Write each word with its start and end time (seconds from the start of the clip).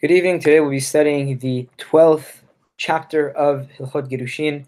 Good 0.00 0.12
evening. 0.12 0.40
Today 0.40 0.60
we'll 0.60 0.70
be 0.70 0.80
studying 0.80 1.36
the 1.40 1.68
12th 1.76 2.40
chapter 2.78 3.32
of 3.32 3.68
Hilchot 3.76 4.08
Gerushin. 4.08 4.62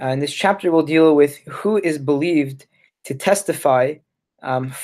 Uh, 0.00 0.06
and 0.06 0.20
this 0.20 0.34
chapter 0.34 0.72
will 0.72 0.82
deal 0.82 1.14
with 1.14 1.36
who 1.46 1.76
is 1.76 1.98
believed 1.98 2.66
to 3.04 3.14
testify 3.14 3.94
um, 4.42 4.74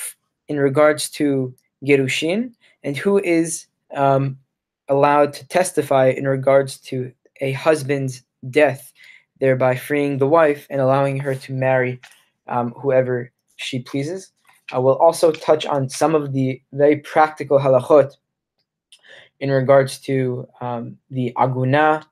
in 0.47 0.57
regards 0.57 1.09
to 1.09 1.53
Gerushin 1.83 2.53
and 2.81 2.95
who 2.95 3.19
is 3.19 3.65
um, 3.93 4.37
allowed 4.87 5.33
to 5.33 5.45
testify 5.49 6.13
in 6.15 6.25
regards 6.25 6.77
to 6.77 7.11
a 7.41 7.51
husband's 7.51 8.23
death, 8.49 8.93
thereby 9.41 9.75
freeing 9.75 10.17
the 10.17 10.27
wife 10.27 10.65
and 10.69 10.79
allowing 10.79 11.19
her 11.19 11.35
to 11.35 11.51
marry 11.51 11.99
um, 12.47 12.71
whoever 12.77 13.33
she 13.57 13.79
pleases. 13.79 14.31
I 14.71 14.79
will 14.79 14.95
also 14.95 15.33
touch 15.33 15.65
on 15.65 15.89
some 15.89 16.15
of 16.15 16.31
the 16.31 16.61
very 16.71 16.99
practical 16.99 17.59
halachot 17.59 18.15
in 19.39 19.51
regards 19.51 19.97
to 19.99 20.47
um, 20.61 20.97
the 21.09 21.33
aguna, 21.37 22.03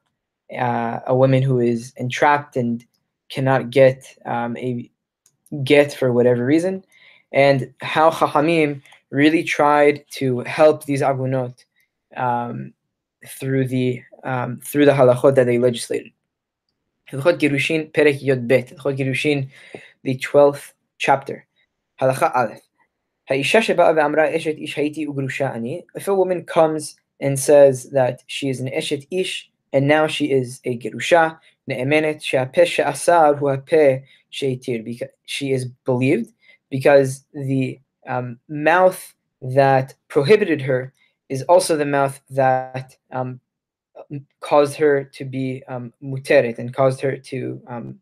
uh, 0.57 0.99
a 1.07 1.15
woman 1.15 1.43
who 1.43 1.59
is 1.59 1.93
entrapped 1.97 2.55
and 2.55 2.85
cannot 3.29 3.69
get 3.69 4.17
um, 4.25 4.55
a 4.57 4.89
get 5.63 5.93
for 5.93 6.13
whatever 6.13 6.45
reason, 6.45 6.83
and 7.31 7.73
how 7.81 8.11
Chachamim 8.11 8.81
really 9.09 9.43
tried 9.43 10.05
to 10.11 10.39
help 10.41 10.85
these 10.85 11.01
agunot 11.01 11.65
um, 12.15 12.73
through 13.27 13.67
the 13.67 14.03
um, 14.23 14.59
through 14.63 14.85
the 14.85 14.91
halachot 14.91 15.35
that 15.35 15.45
they 15.45 15.59
legislated. 15.59 16.11
Hilchot 17.09 17.39
Gerushin 17.39 17.91
Perek 17.91 18.21
Yod 18.21 18.47
Bet. 18.47 18.69
Hilchot 18.69 18.97
Gerushin, 18.97 19.49
the 20.03 20.17
twelfth 20.17 20.73
chapter. 20.97 21.45
Halacha 21.99 22.33
Aleph. 22.35 22.61
If 23.29 23.53
a 26.07 26.15
woman 26.15 26.45
comes 26.45 26.95
and 27.19 27.39
says 27.39 27.89
that 27.91 28.23
she 28.27 28.49
is 28.49 28.59
an 28.59 28.67
eshet 28.67 29.07
ish 29.11 29.49
and 29.73 29.87
now 29.87 30.07
she 30.07 30.31
is 30.31 30.59
a 30.65 30.77
gerusha 30.77 31.37
ne'emenet 31.67 32.21
she'apeh 32.21 32.85
asar 32.85 33.35
hu 33.35 33.45
hapeh 33.45 34.03
sheitir 34.31 34.83
because 34.83 35.09
she 35.25 35.51
is 35.51 35.65
believed 35.85 36.31
because 36.69 37.25
the 37.33 37.79
um, 38.07 38.39
mouth 38.47 39.15
that 39.41 39.93
prohibited 40.07 40.61
her 40.61 40.93
is 41.29 41.43
also 41.43 41.75
the 41.75 41.85
mouth 41.85 42.21
that 42.29 42.95
um, 43.11 43.39
caused 44.39 44.75
her 44.75 45.03
to 45.03 45.25
be 45.25 45.63
um, 45.67 45.93
muteret 46.01 46.57
and 46.57 46.73
caused 46.73 47.01
her 47.01 47.17
to 47.17 47.61
um, 47.67 47.99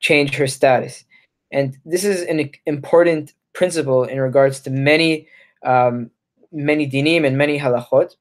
change 0.00 0.34
her 0.34 0.46
status. 0.46 1.04
And 1.50 1.76
this 1.84 2.04
is 2.04 2.22
an 2.22 2.50
important 2.66 3.32
principle 3.52 4.04
in 4.04 4.20
regards 4.20 4.60
to 4.60 4.70
many 4.70 5.28
um, 5.64 6.10
many 6.52 6.88
dinim 6.88 7.26
and 7.26 7.36
many 7.36 7.58
halachot 7.58 8.14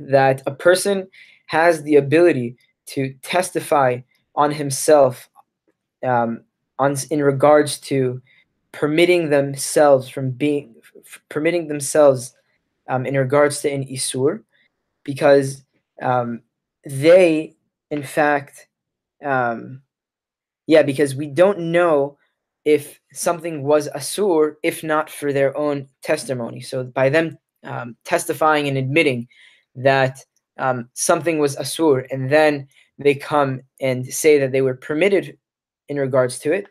that 0.00 0.42
a 0.46 0.54
person 0.54 1.08
has 1.46 1.82
the 1.82 1.96
ability 1.96 2.56
to 2.86 3.14
testify 3.22 3.98
on 4.34 4.50
himself 4.50 5.28
um, 6.04 6.42
on 6.78 6.96
in 7.10 7.22
regards 7.22 7.78
to 7.78 8.22
permitting 8.72 9.30
themselves 9.30 10.08
from 10.08 10.30
being 10.30 10.74
f- 11.04 11.20
permitting 11.28 11.68
themselves 11.68 12.34
um, 12.88 13.04
in 13.04 13.16
regards 13.16 13.60
to 13.60 13.70
an 13.70 13.84
isur 13.84 14.42
because 15.04 15.64
um, 16.02 16.40
they 16.84 17.56
in 17.90 18.02
fact 18.02 18.68
um, 19.24 19.82
yeah 20.66 20.82
because 20.82 21.14
we 21.14 21.26
don't 21.26 21.58
know 21.58 22.16
if 22.64 23.00
something 23.12 23.62
was 23.62 23.88
asur 23.96 24.54
if 24.62 24.84
not 24.84 25.08
for 25.08 25.32
their 25.32 25.56
own 25.56 25.88
testimony. 26.02 26.60
So 26.60 26.84
by 26.84 27.08
them 27.08 27.38
um, 27.64 27.96
testifying 28.04 28.68
and 28.68 28.76
admitting 28.76 29.26
that 29.76 30.24
um, 30.58 30.88
something 30.94 31.38
was 31.38 31.56
asur, 31.56 32.06
and 32.10 32.30
then 32.30 32.68
they 32.98 33.14
come 33.14 33.60
and 33.80 34.06
say 34.06 34.38
that 34.38 34.52
they 34.52 34.62
were 34.62 34.74
permitted 34.74 35.38
in 35.88 35.98
regards 35.98 36.38
to 36.40 36.52
it, 36.52 36.66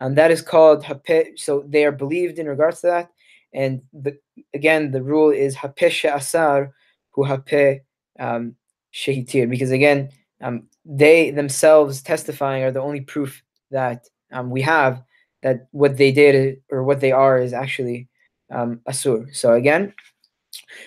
and 0.00 0.16
that 0.16 0.30
is 0.30 0.42
called 0.42 0.82
hapeh. 0.82 1.38
So 1.38 1.64
they 1.68 1.84
are 1.84 1.92
believed 1.92 2.38
in 2.38 2.48
regards 2.48 2.80
to 2.80 2.88
that, 2.88 3.10
and 3.54 3.82
the, 3.92 4.18
again 4.54 4.90
the 4.90 5.02
rule 5.02 5.30
is 5.30 5.54
hapeh 5.56 6.14
asar 6.14 6.72
hu 7.10 7.24
hapeh 7.24 7.80
um, 8.18 8.54
shehitir, 8.92 9.48
because 9.48 9.70
again 9.70 10.10
um, 10.42 10.68
they 10.84 11.30
themselves 11.30 12.02
testifying 12.02 12.64
are 12.64 12.72
the 12.72 12.80
only 12.80 13.00
proof 13.00 13.42
that 13.70 14.06
um, 14.32 14.50
we 14.50 14.62
have 14.62 15.02
that 15.42 15.68
what 15.70 15.96
they 15.96 16.10
did 16.10 16.60
or 16.70 16.82
what 16.82 17.00
they 17.00 17.12
are 17.12 17.38
is 17.38 17.52
actually 17.52 18.08
um, 18.50 18.80
asur. 18.88 19.32
So 19.34 19.52
again, 19.52 19.94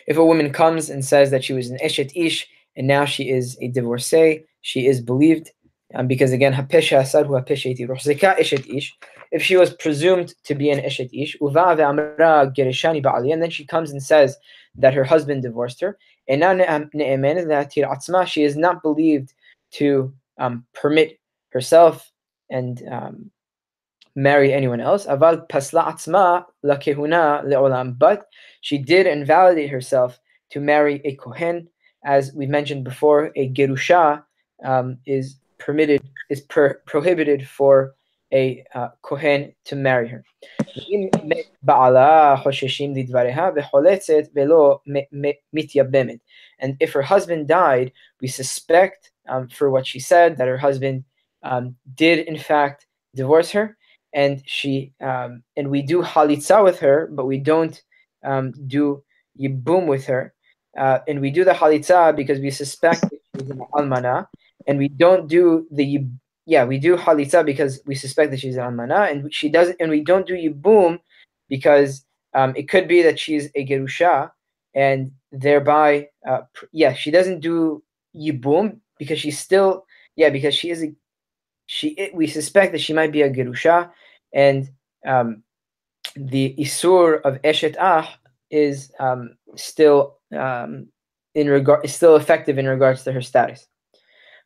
if 0.08 0.18
a 0.18 0.26
woman 0.26 0.52
comes 0.52 0.90
and 0.90 1.04
says 1.04 1.32
that 1.32 1.44
she 1.44 1.54
was 1.54 1.70
an 1.70 1.78
eshet 1.84 2.12
ish 2.16 2.48
and 2.76 2.88
now 2.88 3.06
she 3.06 3.30
is 3.30 3.58
a 3.62 3.68
divorcee, 3.68 4.44
she 4.62 4.88
is 4.88 5.02
believed 5.02 5.52
um, 5.94 6.08
because 6.08 6.32
again, 6.32 6.54
hapesha 6.54 7.00
asar 7.00 7.26
hu 7.26 7.34
eshet 7.34 8.76
ish. 8.76 8.96
If 9.32 9.44
she 9.44 9.58
was 9.58 9.74
presumed 9.74 10.34
to 10.44 10.56
be 10.56 10.70
an 10.70 10.80
eshet 10.80 11.10
ish, 11.14 11.38
uva 11.42 11.76
ba'ali, 11.76 13.34
and 13.34 13.42
then 13.42 13.50
she 13.50 13.66
comes 13.66 13.92
and 13.92 14.02
says 14.02 14.38
that 14.76 14.94
her 14.94 15.04
husband 15.04 15.42
divorced 15.42 15.82
her, 15.82 15.98
and 16.28 16.40
now 16.40 16.54
atzma, 16.54 18.26
she 18.28 18.44
is 18.44 18.56
not 18.56 18.82
believed 18.82 19.34
to 19.72 20.14
um, 20.38 20.66
permit 20.74 21.20
herself 21.50 22.12
and 22.50 22.88
um, 22.90 23.32
marry 24.16 24.54
anyone 24.54 24.82
else. 24.82 25.06
Aval 25.06 25.48
lakehuna 25.50 27.46
leolam, 27.46 27.98
but 27.98 28.28
she 28.62 28.78
did 28.78 29.08
invalidate 29.08 29.70
herself 29.70 30.20
to 30.52 30.60
marry 30.60 31.02
a 31.06 31.16
kohen, 31.16 31.68
as 32.04 32.34
we 32.34 32.46
mentioned 32.46 32.84
before. 32.84 33.32
A 33.36 33.50
gerusha 33.50 34.24
um, 34.64 34.98
is 35.06 35.38
permitted 35.58 36.02
is 36.30 36.42
per, 36.42 36.82
prohibited 36.86 37.48
for 37.48 37.96
a 38.34 38.64
uh, 38.74 38.90
kohen 39.02 39.54
to 39.66 39.76
marry 39.76 40.08
her. 40.08 40.24
And 46.60 46.78
if 46.80 46.94
her 46.94 47.02
husband 47.02 47.48
died, 47.48 47.92
we 48.22 48.28
suspect 48.28 49.12
um, 49.28 49.48
for 49.50 49.70
what 49.70 49.86
she 49.86 50.00
said 50.00 50.38
that 50.38 50.48
her 50.48 50.58
husband 50.58 51.04
um, 51.44 51.76
did 51.96 52.28
in 52.28 52.38
fact 52.38 52.88
divorce 53.16 53.52
her, 53.52 53.78
and 54.14 54.42
she 54.46 54.94
um, 55.02 55.44
and 55.56 55.70
we 55.70 55.82
do 55.82 56.02
halitza 56.02 56.64
with 56.64 56.80
her, 56.80 57.10
but 57.12 57.26
we 57.26 57.38
don't 57.38 57.82
um, 58.24 58.52
do 58.68 59.04
yibum 59.40 59.88
with 59.88 60.06
her, 60.06 60.34
uh, 60.78 61.00
and 61.08 61.22
we 61.22 61.32
do 61.32 61.44
the 61.44 61.52
halitza 61.52 62.16
because 62.16 62.40
we 62.40 62.52
suspect 62.52 63.02
that 63.02 63.20
she's 63.40 63.50
an 63.50 63.62
almana, 63.74 64.28
and 64.68 64.78
we 64.78 64.90
don't 64.90 65.28
do 65.28 65.68
the 65.72 66.06
yeah 66.46 66.66
we 66.66 66.78
do 66.78 66.98
halitza 66.98 67.46
because 67.46 67.82
we 67.86 67.96
suspect 67.96 68.32
that 68.32 68.40
she's 68.40 68.58
an 68.58 68.64
almana, 68.64 69.10
and 69.12 69.34
she 69.34 69.50
doesn't, 69.50 69.78
and 69.80 69.90
we 69.90 70.02
don't 70.02 70.28
do 70.28 70.34
yibum 70.34 71.00
because 71.50 72.06
um, 72.34 72.54
it 72.56 72.70
could 72.70 72.88
be 72.88 73.02
that 73.02 73.20
she's 73.20 73.50
a 73.56 73.66
gerusha, 73.66 74.32
and 74.76 75.12
thereby 75.32 76.08
uh, 76.28 76.42
yeah 76.72 76.94
she 76.94 77.12
doesn't 77.12 77.40
do 77.40 77.82
yibum 78.16 78.78
because 79.00 79.20
she's 79.20 79.40
still 79.40 79.86
yeah 80.18 80.30
because 80.30 80.54
she 80.54 80.70
is 80.70 80.84
a 80.84 80.94
she 81.72 81.90
it, 81.92 82.14
we 82.14 82.28
suspect 82.28 82.74
that 82.74 82.82
she 82.82 82.92
might 82.92 83.14
be 83.14 83.22
a 83.22 83.30
gerusha, 83.30 83.90
and 84.34 84.70
um, 85.08 85.42
the 86.18 86.54
isur 86.60 87.22
of 87.22 87.42
eshet 87.44 87.78
ah 87.80 88.14
is 88.50 88.92
um, 89.00 89.38
still 89.56 90.18
um, 90.38 90.90
in 91.34 91.48
regard 91.48 91.86
is 91.86 91.96
still 91.96 92.18
effective 92.18 92.58
in 92.58 92.68
regards 92.68 93.04
to 93.04 93.14
her 93.14 93.22
status. 93.22 93.68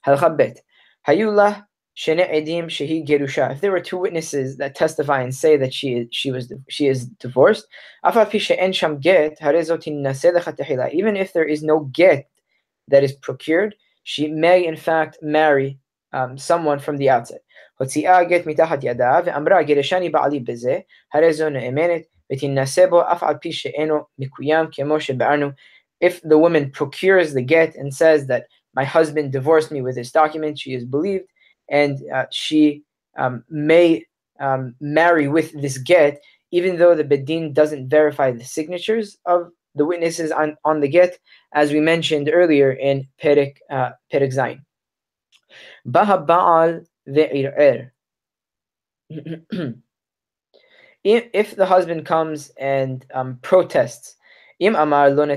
Halakha 0.06 0.38
bet 0.38 0.62
hayula 1.08 1.66
shene 1.97 2.30
edim 2.31 2.66
shehi 2.66 3.03
gerusha. 3.08 3.52
If 3.53 3.62
there 3.62 3.72
were 3.72 3.81
two 3.81 3.97
witnesses 3.97 4.58
that 4.58 4.75
testify 4.75 5.24
and 5.24 5.34
say 5.34 5.58
that 5.58 5.74
she 5.74 5.94
is 5.94 6.08
she 6.12 6.30
was 6.30 6.53
she 6.69 6.85
is 6.85 7.08
divorced, 7.08 7.66
even 8.06 8.22
if 11.17 11.34
there 11.34 11.46
is 11.55 11.64
no 11.64 11.79
get 11.91 12.29
that 12.88 13.03
is 13.03 13.14
procured, 13.14 13.76
she 14.03 14.28
may 14.28 14.64
in 14.64 14.76
fact 14.76 15.17
marry 15.23 15.79
um, 16.15 16.36
someone 16.39 16.78
from 16.78 16.97
the 16.97 17.09
outset. 17.09 17.41
הוציאה 17.78 18.24
גט 18.24 18.47
מתחת 18.47 18.78
ידה 18.83 19.21
ואמרה 19.24 19.62
גירשני 19.62 20.10
בעלי 20.10 20.41
בזה, 20.41 20.78
הרי 21.15 21.33
זו 21.33 21.48
נאמנת 21.48 22.03
ותינשא 22.33 22.86
בו 22.86 23.03
אף 23.12 23.22
על 23.22 23.34
פי 23.41 23.53
שאינו 23.53 23.98
מקוים 24.18 24.66
כמו 24.72 25.01
שבארנו. 25.01 25.48
If 26.04 26.21
the 26.22 26.39
woman 26.39 26.71
procures 26.71 27.34
the 27.34 27.42
get 27.42 27.74
and 27.77 27.92
says 27.95 28.27
that 28.27 28.45
my 28.74 28.84
husband 28.84 29.33
divorced 29.33 29.71
me 29.71 29.80
with 29.83 29.97
this 29.97 30.12
document, 30.12 30.59
she 30.59 30.72
is 30.74 30.84
believed 30.84 31.28
and 31.71 31.98
uh, 32.15 32.27
she 32.30 32.83
um, 33.18 33.45
may 33.51 34.04
um, 34.41 34.74
marry 34.80 35.28
with 35.28 35.53
this 35.60 35.78
get, 35.78 36.21
even 36.51 36.78
though 36.78 36.95
the 36.95 37.04
bedin 37.04 37.53
doesn't 37.53 37.89
verify 37.89 38.30
the 38.30 38.45
signatures 38.45 39.18
of 39.27 39.51
the 39.74 39.84
witnesses 39.84 40.30
on, 40.33 40.57
on 40.65 40.80
the 40.80 40.89
get, 40.89 41.18
as 41.54 41.72
we 41.72 41.80
mentioned 41.80 42.30
earlier 42.33 42.72
in 42.72 43.07
Perek, 43.22 43.57
uh, 43.71 43.91
Perek 44.12 44.33
Zayin. 44.34 44.60
Baha 45.85 46.17
Ba'al 46.26 46.85
ve'ir. 47.08 47.53
Er. 47.58 47.93
If 51.08 51.55
the 51.55 51.67
husband 51.67 52.08
comes 52.08 52.49
and 52.58 53.05
um, 53.14 53.37
protests, 53.43 54.16
um 54.59 54.93
if 54.93 55.28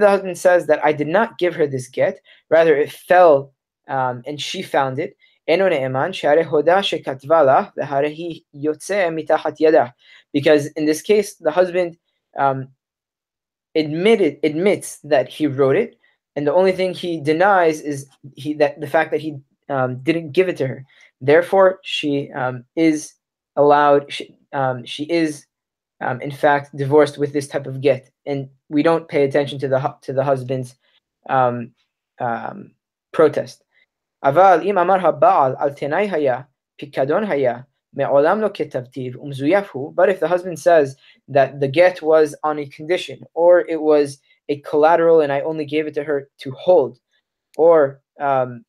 the 0.00 0.08
husband 0.10 0.36
says 0.36 0.66
that 0.66 0.84
I 0.84 0.92
did 0.92 1.08
not 1.08 1.38
give 1.38 1.54
her 1.54 1.66
this 1.66 1.88
get, 1.88 2.20
rather 2.50 2.76
it 2.76 2.92
fell 2.92 3.54
um, 3.88 4.22
and 4.26 4.38
she 4.38 4.60
found 4.60 4.98
it, 4.98 5.16
because 10.34 10.66
in 10.66 10.84
this 10.84 11.00
case 11.00 11.34
the 11.36 11.50
husband 11.50 11.96
um, 12.38 12.68
admitted 13.74 14.38
admits 14.44 14.98
that 14.98 15.28
he 15.28 15.46
wrote 15.46 15.76
it 15.76 15.97
and 16.37 16.47
the 16.47 16.53
only 16.53 16.71
thing 16.71 16.93
he 16.93 17.19
denies 17.19 17.81
is 17.81 18.07
he 18.35 18.53
that 18.55 18.79
the 18.79 18.87
fact 18.87 19.11
that 19.11 19.21
he 19.21 19.37
um, 19.69 20.01
didn't 20.01 20.31
give 20.31 20.49
it 20.49 20.57
to 20.57 20.67
her. 20.67 20.85
Therefore, 21.21 21.79
she 21.83 22.31
um, 22.31 22.65
is 22.75 23.13
allowed. 23.55 24.11
She, 24.11 24.35
um, 24.51 24.83
she 24.85 25.03
is, 25.05 25.45
um, 26.01 26.21
in 26.21 26.31
fact, 26.31 26.75
divorced 26.75 27.17
with 27.17 27.33
this 27.33 27.47
type 27.47 27.67
of 27.67 27.81
get, 27.81 28.09
and 28.25 28.49
we 28.69 28.83
don't 28.83 29.07
pay 29.07 29.23
attention 29.23 29.59
to 29.59 29.67
the 29.67 29.95
to 30.01 30.13
the 30.13 30.23
husband's 30.23 30.75
um, 31.29 31.71
um, 32.19 32.71
protest. 33.11 33.63
אבל 34.23 34.59
אם 34.63 34.77
אמר 34.77 35.07
הבעל 35.07 35.55
על 35.57 35.73
תנאי 35.73 36.09
היה, 36.11 36.41
פיקדון 36.75 37.23
היה, 37.23 37.57
מעולם 37.93 38.41
לא 38.41 38.49
כתבתיו 38.53 39.21
ומזויף 39.21 39.69
הוא, 39.71 39.93
but 39.95 40.09
if 40.09 40.19
the 40.19 40.27
husband 40.27 40.57
says 40.57 40.95
that 41.27 41.59
the 41.59 41.67
get 41.67 42.01
was 42.01 42.35
on 42.43 42.57
a 42.57 42.65
condition, 42.65 43.19
or 43.33 43.59
it 43.59 43.81
was 43.81 44.19
a 44.48 44.60
collateral 44.60 45.20
and 45.20 45.32
I 45.32 45.40
only 45.40 45.64
gave 45.64 45.86
it 45.86 45.94
to 45.94 46.04
her 46.04 46.28
to 46.40 46.50
hold, 46.52 46.98
or 47.56 48.00
um, 48.20 48.64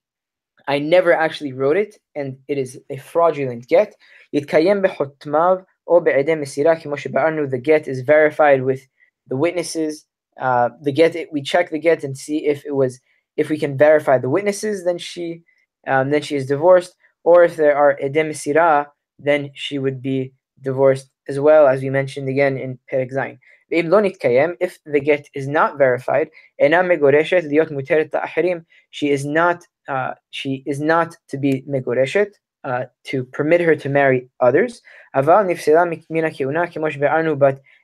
I 0.68 0.80
never 0.80 1.14
actually 1.14 1.54
wrote 1.54 1.78
it 1.78 1.96
and 2.16 2.38
it 2.48 2.58
is 2.58 2.80
a 2.90 2.98
fraudulent 2.98 3.68
get. 3.68 3.96
يتكيم 4.34 4.82
بحتماv 4.82 5.66
or 5.86 6.02
بعدي 6.02 6.36
مسيرة 6.36 6.74
كما 6.84 6.96
شبعنا. 6.96 7.50
The 7.50 7.58
get 7.58 7.88
is 7.88 8.02
verified 8.02 8.64
with 8.64 8.88
the 9.28 9.38
witnesses. 9.38 10.06
Uh, 10.40 10.70
the 10.82 10.92
get 10.92 11.16
we 11.32 11.42
check 11.42 11.70
the 11.70 11.80
get 11.80 12.04
and 12.04 12.18
see 12.18 12.46
if 12.46 12.66
it 12.66 12.76
was 12.76 13.00
if 13.38 13.50
we 13.50 13.58
can 13.58 13.78
verify 13.78 14.18
the 14.18 14.30
witnesses. 14.30 14.86
Then 14.86 14.98
she 14.98 15.44
um, 15.88 16.12
then 16.12 16.22
she 16.22 16.36
is 16.36 16.46
divorced, 16.46 16.96
or 17.24 17.44
if 17.44 17.56
there 17.56 17.76
are 17.76 17.98
edem 18.02 18.32
then 19.22 19.50
she 19.54 19.80
would 19.80 20.02
be 20.02 20.34
divorced 20.62 21.10
as 21.28 21.40
well, 21.40 21.68
as 21.68 21.82
we 21.82 21.90
mentioned 21.90 22.30
again 22.30 22.58
in 22.58 22.80
Perek 22.92 23.12
if 23.72 24.80
the 24.86 25.00
get 25.00 25.30
is 25.34 25.48
not 25.48 25.78
verified, 25.78 26.30
she 28.90 29.10
is 29.10 29.26
not 29.26 29.68
uh, 29.88 30.14
she 30.30 30.64
is 30.66 30.80
not 30.80 31.18
to 31.30 31.38
be 31.38 31.64
megoreshet, 31.68 32.40
uh, 32.64 32.86
to 33.06 33.24
permit 33.24 33.62
her 33.62 33.76
to 33.76 33.90
marry 33.90 34.30
others. 34.40 34.82
But 35.14 35.34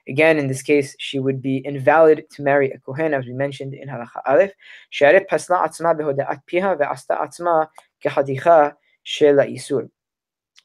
again, 0.08 0.38
in 0.38 0.46
this 0.46 0.62
case, 0.62 0.94
she 0.98 1.18
would 1.18 1.42
be 1.42 1.62
invalid 1.64 2.30
to 2.30 2.42
marry 2.42 2.70
a 2.70 2.78
kohen, 2.78 3.14
as 3.14 3.26
we 3.26 3.32
mentioned 3.32 3.74
in 3.74 3.88
Halacha 3.88 4.20
Aleph. 4.26 4.52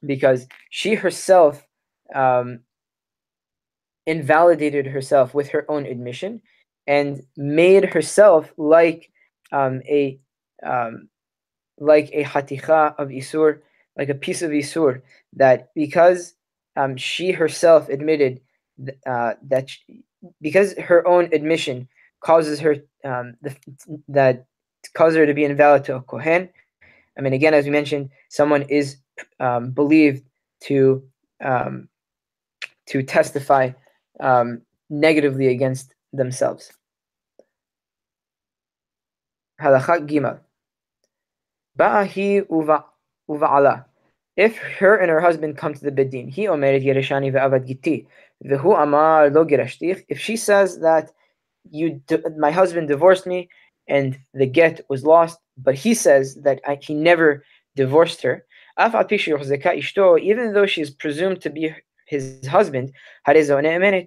Because 0.04 0.48
she 0.70 0.96
herself 0.96 1.68
um, 2.16 2.60
invalidated 4.06 4.86
herself 4.86 5.34
with 5.34 5.50
her 5.50 5.70
own 5.70 5.86
admission 5.86 6.42
and 6.88 7.22
made 7.38 7.86
herself 7.86 8.52
like 8.58 9.12
um, 9.52 9.82
a 9.88 10.20
um, 10.64 11.08
like 11.80 12.10
a 12.14 12.24
haticha 12.24 12.96
of 12.98 13.10
isur 13.10 13.60
like 13.98 14.10
a 14.10 14.16
piece 14.16 14.42
of 14.42 14.52
Isur, 14.52 15.02
that 15.34 15.70
because 15.76 16.34
um, 16.76 16.98
she 16.98 17.32
herself 17.32 17.90
admitted 17.90 18.42
uh, 19.06 19.34
that 19.44 19.70
she, 19.70 20.04
because 20.42 20.78
her 20.78 21.06
own 21.08 21.30
admission 21.34 21.88
causes 22.22 22.60
her 22.60 22.78
um, 23.04 23.36
the, 23.42 23.56
that 24.08 24.46
causes 24.94 25.18
her 25.18 25.26
to 25.26 25.34
be 25.34 25.44
invalid 25.44 25.84
to 25.86 25.96
a 25.96 26.02
kohen. 26.02 26.50
I 27.18 27.22
mean, 27.22 27.34
again, 27.34 27.54
as 27.54 27.66
we 27.66 27.72
mentioned, 27.72 28.10
someone 28.30 28.64
is 28.64 28.98
um, 29.40 29.72
believed 29.72 30.24
to 30.62 31.04
um, 31.44 31.90
to 32.88 33.04
testify 33.04 33.72
um, 34.22 34.62
negatively 34.90 35.48
against 35.48 35.94
themselves. 36.14 36.72
Halakha 39.62 40.08
Gimel. 40.08 40.40
Ba'ahi 41.78 42.46
uva 42.50 42.86
uva'ala. 43.30 43.86
If 44.38 44.58
her 44.58 44.96
and 44.96 45.10
her 45.10 45.20
husband 45.20 45.58
come 45.58 45.74
to 45.74 45.84
the 45.84 45.92
bedin, 45.92 46.30
he 46.30 46.46
omeret 46.46 46.84
yereshani 46.84 47.32
ve'avad 47.34 47.68
giti, 47.68 48.08
vehu 48.46 48.82
amar 48.82 49.30
lo. 49.30 49.46
If 49.50 50.20
she 50.20 50.38
says 50.38 50.80
that 50.80 51.12
you, 51.70 52.02
my 52.38 52.52
husband 52.52 52.88
divorced 52.88 53.28
me 53.28 53.50
and 53.88 54.18
the 54.34 54.46
get 54.46 54.82
was 54.90 55.06
lost, 55.06 55.40
but 55.58 55.76
he 55.76 55.94
says 55.94 56.36
that 56.36 56.60
I, 56.66 56.80
he 56.82 56.94
never 56.94 57.44
divorced 57.76 58.22
her, 58.24 58.46
even 58.80 60.54
though 60.54 60.66
she 60.66 60.82
is 60.82 60.90
presumed 60.90 61.42
to 61.42 61.50
be 61.50 61.76
his 62.12 62.48
husband, 62.48 62.92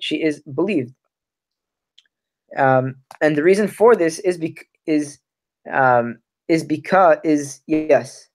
she 0.03 0.23
is 0.23 0.41
believed. 0.43 0.95
Um, 2.57 2.97
and 3.21 3.37
the 3.37 3.43
reason 3.43 3.67
for 3.67 3.97
this 3.97 4.21
is 4.21 4.39
bec- 4.39 4.69
is 4.87 5.19
um, 5.73 6.19
is 6.49 6.63
because 6.63 7.19
is 7.25 7.61
yes 7.67 8.29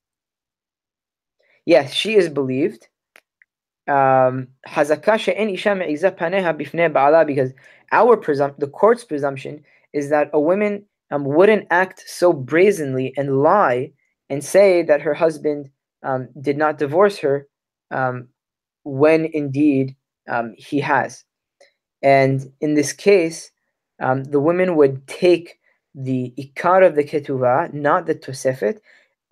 Yes, 1.69 1.93
she 1.93 2.15
is 2.15 2.29
believed. 2.29 2.87
Um, 3.87 4.47
because 7.27 7.53
our 7.91 8.17
presum- 8.17 8.57
the 8.57 8.67
court's 8.67 9.03
presumption 9.03 9.63
is 9.93 10.09
that 10.09 10.31
a 10.33 10.39
woman 10.39 10.83
um, 11.11 11.25
wouldn't 11.25 11.67
act 11.69 12.03
so 12.07 12.33
brazenly 12.33 13.13
and 13.17 13.43
lie 13.43 13.91
and 14.31 14.43
say 14.43 14.81
that 14.81 15.01
her 15.01 15.13
husband 15.13 15.69
um, 16.01 16.27
did 16.41 16.57
not 16.57 16.79
divorce 16.79 17.19
her 17.19 17.47
um, 17.91 18.27
when 18.83 19.25
indeed 19.33 19.95
um, 20.29 20.53
he 20.57 20.79
has. 20.79 21.23
And 22.01 22.51
in 22.61 22.75
this 22.75 22.93
case, 22.93 23.51
um, 24.01 24.23
the 24.23 24.39
women 24.39 24.75
would 24.75 25.05
take 25.07 25.59
the 25.93 26.33
ikar 26.37 26.85
of 26.85 26.95
the 26.95 27.03
ketuvah, 27.03 27.73
not 27.73 28.05
the 28.05 28.15
tosefet, 28.15 28.79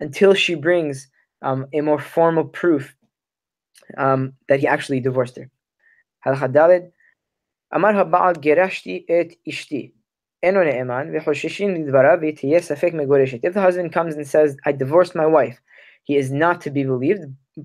until 0.00 0.34
she 0.34 0.54
brings 0.54 1.08
um, 1.42 1.66
a 1.72 1.80
more 1.80 1.98
formal 1.98 2.44
proof 2.44 2.94
um, 3.96 4.34
that 4.48 4.60
he 4.60 4.66
actually 4.66 5.00
divorced 5.00 5.36
her. 5.36 5.50
Halakha 6.26 6.90
Amar 7.72 7.92
ha'baal 7.92 8.34
Gerashti 8.34 9.04
et 9.08 9.34
Ishti. 9.46 9.92
If 10.40 10.54
the 13.54 13.60
husband 13.60 13.92
comes 13.92 14.14
and 14.14 14.26
says, 14.26 14.56
I 14.64 14.72
divorced 14.72 15.14
my 15.16 15.26
wife, 15.26 15.60
he 16.04 16.16
is 16.16 16.30
not 16.30 16.60
to 16.60 16.70
be 16.70 16.84
believed, 16.84 17.24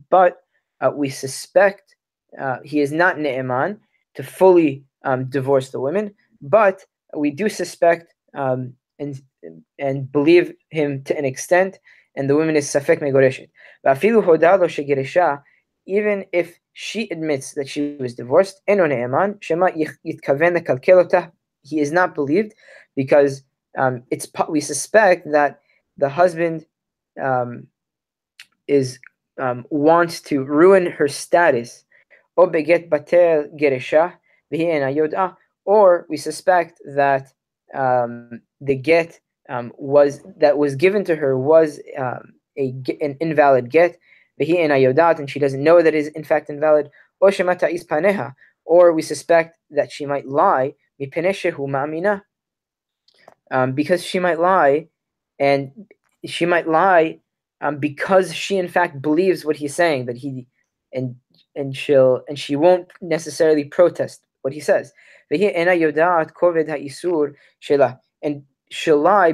but 0.10 0.43
uh, 0.84 0.92
we 0.94 1.10
suspect 1.10 1.96
uh, 2.40 2.58
he 2.64 2.82
is 2.82 2.92
not 2.92 3.18
ne'eman 3.18 3.80
to 4.16 4.24
fully 4.24 4.84
um, 5.06 5.26
divorce 5.26 5.70
the 5.70 5.80
women, 5.80 6.14
but 6.42 6.86
we 7.16 7.32
do 7.32 7.50
suspect 7.50 8.14
um, 8.36 8.74
and, 9.00 9.22
and 9.80 10.12
believe 10.12 10.54
him 10.70 11.04
to 11.04 11.18
an 11.18 11.26
extent 11.26 11.80
and 12.16 12.30
the 12.30 12.36
woman 12.36 12.56
is 12.56 12.68
safek 12.68 13.02
megoreshet. 13.02 13.50
Even 15.86 16.26
if 16.32 16.60
she 16.74 17.10
admits 17.10 17.54
that 17.54 17.68
she 17.68 17.98
was 18.00 18.16
divorced, 18.16 18.62
he 21.66 21.80
is 21.80 21.92
not 21.92 22.16
believed 22.16 22.54
because 22.96 23.44
um, 23.78 24.04
it's 24.12 24.28
we 24.50 24.62
suspect 24.62 25.32
that 25.32 25.60
the 25.98 26.10
husband 26.10 26.66
um, 27.22 27.68
is 28.68 29.00
um, 29.40 29.66
wants 29.70 30.22
to 30.22 30.44
ruin 30.44 30.86
her 30.86 31.08
status, 31.08 31.86
or 35.66 36.06
we 36.10 36.18
suspect 36.18 36.82
that 36.86 37.34
um, 37.74 38.42
the 38.62 38.76
get 38.76 39.20
um, 39.50 39.72
was 39.78 40.22
that 40.38 40.58
was 40.58 40.76
given 40.76 41.04
to 41.06 41.16
her 41.16 41.38
was 41.38 41.80
um, 41.98 42.34
a 42.58 42.74
an 43.02 43.18
invalid 43.20 43.70
get, 43.70 43.98
and 44.40 45.30
she 45.30 45.40
doesn't 45.40 45.64
know 45.64 45.82
that 45.82 45.96
is 45.96 46.08
in 46.10 46.24
fact 46.24 46.50
invalid, 46.50 46.90
or 48.66 48.94
we 48.94 49.02
suspect 49.02 49.58
that 49.70 49.92
she 49.92 50.06
might 50.06 50.28
lie, 50.28 50.74
um, 53.52 53.72
because 53.74 54.04
she 54.04 54.20
might 54.20 54.40
lie, 54.40 54.88
and 55.40 55.72
she 56.26 56.46
might 56.46 56.68
lie 56.68 57.20
um, 57.64 57.78
because 57.78 58.36
she 58.36 58.58
in 58.58 58.68
fact 58.68 59.02
believes 59.02 59.44
what 59.44 59.56
he's 59.56 59.74
saying 59.74 60.06
that 60.06 60.18
he 60.18 60.46
and 60.94 61.16
and 61.56 61.76
she'll 61.76 62.22
and 62.28 62.38
she 62.38 62.56
won't 62.56 62.92
necessarily 63.02 63.64
protest 63.64 64.26
what 64.42 64.54
he 64.54 64.60
says. 64.60 64.92
And 65.32 65.72
she'll 68.70 69.02
lie, 69.02 69.34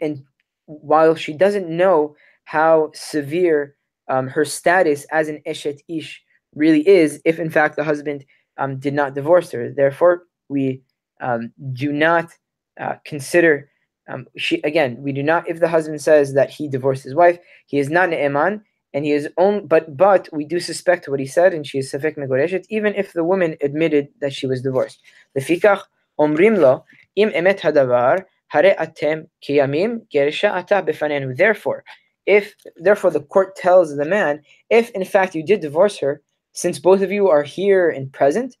and 0.00 0.24
while 0.66 1.14
she 1.14 1.32
doesn't 1.32 1.68
know 1.68 2.14
how 2.44 2.90
severe 2.94 3.76
um, 4.08 4.28
her 4.28 4.44
status 4.44 5.04
as 5.10 5.28
an 5.28 5.42
eshet 5.46 5.80
ish 5.88 6.22
really 6.54 6.86
is, 6.86 7.20
if 7.24 7.38
in 7.38 7.50
fact 7.50 7.76
the 7.76 7.84
husband 7.84 8.24
um, 8.58 8.78
did 8.78 8.94
not 8.94 9.14
divorce 9.14 9.50
her. 9.52 9.70
Therefore, 9.70 10.24
we 10.48 10.82
um, 11.20 11.52
do 11.72 11.92
not 11.92 12.32
uh, 12.78 12.94
consider 13.04 13.70
um, 14.08 14.26
she 14.36 14.60
again. 14.62 15.02
We 15.02 15.12
do 15.12 15.22
not. 15.22 15.48
If 15.48 15.60
the 15.60 15.68
husband 15.68 16.00
says 16.00 16.34
that 16.34 16.50
he 16.50 16.68
divorced 16.68 17.04
his 17.04 17.14
wife, 17.14 17.38
he 17.66 17.78
is 17.78 17.90
not 17.90 18.10
ne'eman, 18.10 18.62
and 18.92 19.04
he 19.04 19.12
is 19.12 19.28
own. 19.36 19.66
But 19.66 19.96
but 19.96 20.28
we 20.32 20.44
do 20.44 20.60
suspect 20.60 21.08
what 21.08 21.20
he 21.20 21.26
said, 21.26 21.54
and 21.54 21.66
she 21.66 21.78
is 21.78 21.92
safek 21.92 22.16
megoreshet, 22.16 22.66
even 22.68 22.94
if 22.94 23.12
the 23.12 23.24
woman 23.24 23.56
admitted 23.62 24.08
that 24.20 24.32
she 24.32 24.46
was 24.46 24.62
divorced. 24.62 25.00
Lefikach 25.36 25.82
omrim 26.18 26.58
lo 26.58 26.84
im 27.16 27.30
emet 27.30 27.60
hadavar 27.60 28.24
hare 28.48 28.74
atem 28.78 29.28
kiyamim 29.42 30.02
geresha 30.12 30.52
ata 30.52 30.82
befanenu. 30.82 31.36
Therefore, 31.36 31.84
if 32.26 32.54
therefore 32.76 33.10
the 33.10 33.22
court 33.22 33.56
tells 33.56 33.96
the 33.96 34.04
man, 34.04 34.42
if 34.68 34.90
in 34.90 35.04
fact 35.04 35.34
you 35.34 35.44
did 35.44 35.60
divorce 35.60 35.98
her, 35.98 36.20
since 36.52 36.78
both 36.78 37.02
of 37.02 37.12
you 37.12 37.28
are 37.28 37.42
here 37.42 37.88
and 37.88 38.12
present, 38.12 38.56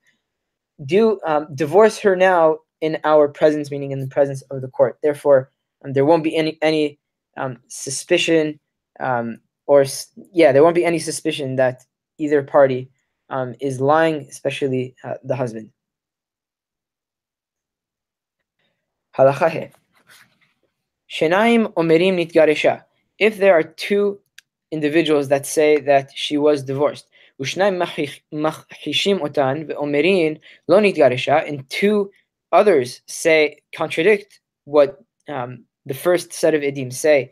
do 0.86 1.20
um, 1.26 1.46
divorce 1.54 1.98
her 1.98 2.16
now 2.16 2.58
in 2.81 2.97
our 3.03 3.27
presence, 3.27 3.71
meaning 3.71 3.91
in 3.91 3.99
the 3.99 4.07
presence 4.07 4.41
of 4.43 4.61
the 4.61 4.67
court. 4.67 4.97
Therefore, 5.01 5.51
um, 5.83 5.93
there 5.93 6.05
won't 6.05 6.23
be 6.23 6.35
any 6.35 6.57
any 6.61 6.99
um, 7.37 7.57
suspicion, 7.67 8.59
um, 8.99 9.39
or 9.65 9.85
yeah, 10.33 10.51
there 10.51 10.63
won't 10.63 10.75
be 10.75 10.85
any 10.85 10.99
suspicion 10.99 11.55
that 11.55 11.83
either 12.17 12.41
party 12.43 12.89
um, 13.29 13.55
is 13.59 13.79
lying, 13.79 14.27
especially 14.29 14.95
uh, 15.03 15.15
the 15.23 15.35
husband. 15.35 15.71
Halacha 19.17 19.71
Shenaim 21.09 21.73
omerim 21.73 22.15
nitgaresha. 22.15 22.83
If 23.17 23.37
there 23.37 23.53
are 23.53 23.63
two 23.63 24.19
individuals 24.71 25.29
that 25.29 25.45
say 25.45 25.79
that 25.81 26.11
she 26.13 26.37
was 26.37 26.63
divorced, 26.63 27.07
ושניים 27.39 27.81
מכחישים 28.31 29.21
אותן 29.21 29.63
ואומרים 29.67 30.33
לא 30.69 30.81
נתגרשה, 30.81 31.47
and 31.47 31.69
two 31.69 32.09
others 32.51 33.01
say 33.07 33.61
contradict 33.75 34.39
what 34.65 35.03
um, 35.27 35.65
the 35.85 35.93
first 35.93 36.33
set 36.33 36.53
of 36.53 36.61
edim 36.61 36.91
say 36.91 37.31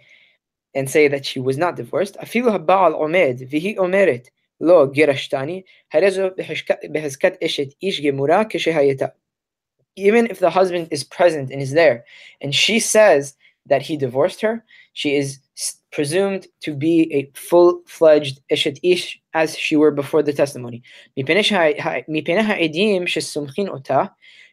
and 0.73 0.89
say 0.89 1.07
that 1.07 1.25
she 1.25 1.39
was 1.39 1.57
not 1.57 1.75
divorced. 1.75 2.17
אפילו 2.23 2.53
הבעל 2.53 2.93
עומד 2.93 3.35
והיא 3.49 3.77
אומרת 3.77 4.29
לא 4.61 4.85
גירשתני, 4.91 5.61
הרי 5.93 6.11
זו 6.11 6.27
בחזקת 6.91 7.43
אשת 7.43 7.67
איש 7.81 8.01
גמורה 8.01 8.43
כשהייתה. 8.49 9.05
Even 9.97 10.27
if 10.27 10.39
the 10.39 10.49
husband 10.49 10.87
is 10.91 11.03
present 11.03 11.49
and 11.51 11.61
is 11.61 11.71
there, 11.71 12.03
and 12.41 12.53
she 12.53 12.79
says 12.79 13.35
that 13.65 13.81
he 13.81 13.95
divorced 13.95 14.41
her, 14.41 14.63
she 14.93 15.15
is 15.15 15.39
presumed 15.91 16.47
to 16.61 16.73
be 16.75 17.09
a 17.13 17.31
full-fledged 17.33 18.41
Eshet 18.51 18.77
Ish 18.83 19.19
as 19.33 19.57
she 19.57 19.77
were 19.77 19.91
before 19.91 20.21
the 20.21 20.33
testimony. 20.33 20.83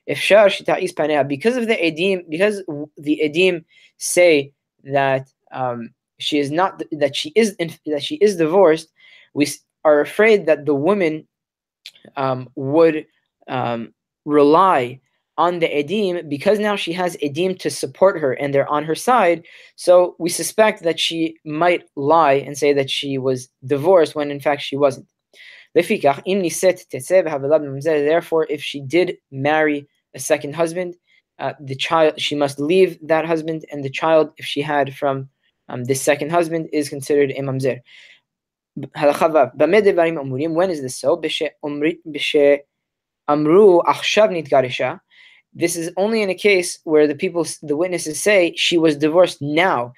Because 0.08 1.58
of 1.58 1.68
the 1.68 1.76
edim, 1.76 2.30
because 2.30 2.64
the 2.98 3.22
edim 3.24 3.64
say 3.98 4.54
that 4.84 5.30
um, 5.52 5.90
she 6.20 6.40
is 6.40 6.52
not 6.52 6.82
that 6.92 7.16
she 7.16 7.32
is 7.36 7.56
that 7.86 8.04
she 8.04 8.16
is 8.16 8.38
divorced, 8.38 8.92
we 9.34 9.48
are 9.84 10.02
afraid 10.02 10.46
that 10.46 10.66
the 10.66 10.76
woman 10.76 11.28
um, 12.16 12.50
would 12.56 13.06
um, 13.48 13.94
rely 14.26 15.00
on 15.38 15.60
the 15.60 15.68
edim 15.68 16.28
because 16.28 16.58
now 16.58 16.76
she 16.76 16.92
has 16.92 17.16
edim 17.18 17.58
to 17.60 17.70
support 17.70 18.20
her 18.20 18.34
and 18.34 18.54
they're 18.54 18.70
on 18.70 18.84
her 18.84 18.96
side. 18.96 19.46
So 19.76 20.16
we 20.20 20.30
suspect 20.30 20.84
that 20.84 21.00
she 21.00 21.38
might 21.46 21.84
lie 21.96 22.34
and 22.34 22.58
say 22.58 22.74
that 22.74 22.90
she 22.90 23.18
was 23.18 23.48
divorced 23.66 24.16
when 24.16 24.32
in 24.32 24.40
fact 24.40 24.64
she 24.64 24.76
wasn't. 24.76 25.08
Therefore, 25.76 26.02
if 28.50 28.64
she 28.64 28.82
did 28.82 29.18
marry 29.32 29.88
a 30.14 30.20
second 30.20 30.56
husband, 30.56 30.96
uh, 31.40 31.54
the 31.60 31.76
child 31.76 32.20
she 32.20 32.36
must 32.36 32.60
leave 32.60 32.98
that 33.08 33.26
husband, 33.26 33.66
and 33.72 33.84
the 33.84 33.90
child, 33.90 34.32
if 34.38 34.46
she 34.46 34.62
had 34.62 34.96
from 34.96 35.30
um, 35.70 35.84
this 35.86 36.02
second 36.02 36.32
husband, 36.32 36.70
is 36.74 36.90
considered 36.90 37.32
a 37.32 37.42
mamzer. 37.42 37.80
When 38.76 40.70
is 40.70 40.82
this 40.82 40.98
so? 40.98 41.22
Amru 43.30 43.82
achshav 43.82 45.00
this 45.58 45.76
is 45.76 45.92
only 45.98 46.22
in 46.22 46.30
a 46.30 46.36
case 46.36 46.78
where 46.84 47.08
the 47.08 47.16
people, 47.16 47.46
the 47.64 47.76
witnesses 47.76 48.22
say 48.22 48.54
she 48.56 48.78
was 48.78 48.96
divorced 48.96 49.42
now. 49.42 49.94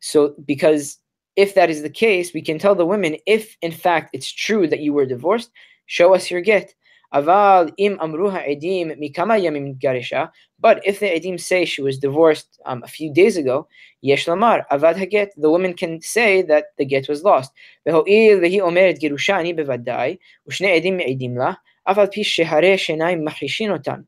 So, 0.00 0.34
because 0.44 0.98
if 1.36 1.54
that 1.54 1.70
is 1.70 1.82
the 1.82 1.90
case, 1.90 2.32
we 2.32 2.40
can 2.40 2.58
tell 2.58 2.74
the 2.74 2.86
women, 2.86 3.16
if 3.26 3.56
in 3.60 3.72
fact 3.72 4.10
it's 4.14 4.32
true 4.32 4.66
that 4.68 4.80
you 4.80 4.94
were 4.94 5.04
divorced, 5.04 5.50
show 5.86 6.14
us 6.14 6.30
your 6.30 6.40
get. 6.40 6.74
Aval 7.14 7.72
im 7.78 7.96
amruha 7.98 8.46
edim 8.46 8.98
mikama 8.98 9.40
yamim 9.40 9.78
garisha. 9.78 10.30
But 10.58 10.84
if 10.84 11.00
the 11.00 11.06
edim 11.06 11.40
say 11.40 11.64
she 11.64 11.82
was 11.82 11.98
divorced 11.98 12.60
um, 12.66 12.82
a 12.82 12.88
few 12.88 13.12
days 13.12 13.36
ago, 13.36 13.68
yesh 14.02 14.26
lamar 14.26 14.66
avad 14.70 14.96
haget. 14.96 15.28
The 15.36 15.50
woman 15.50 15.74
can 15.74 16.00
say 16.00 16.42
that 16.42 16.66
the 16.78 16.84
get 16.84 17.08
was 17.08 17.22
lost. 17.22 17.52
Vehoil 17.86 18.40
vehi 18.40 18.60
omeret 18.60 19.00
bevadai 19.00 20.18
ushne 20.50 20.80
edim 20.80 21.00
edim 21.00 21.36
la 21.36 21.56
afal 21.86 22.12
pi 22.12 22.22
shehare 22.22 22.74
shenai 22.74 23.16
machishin 23.22 23.70
otan. 23.78 24.04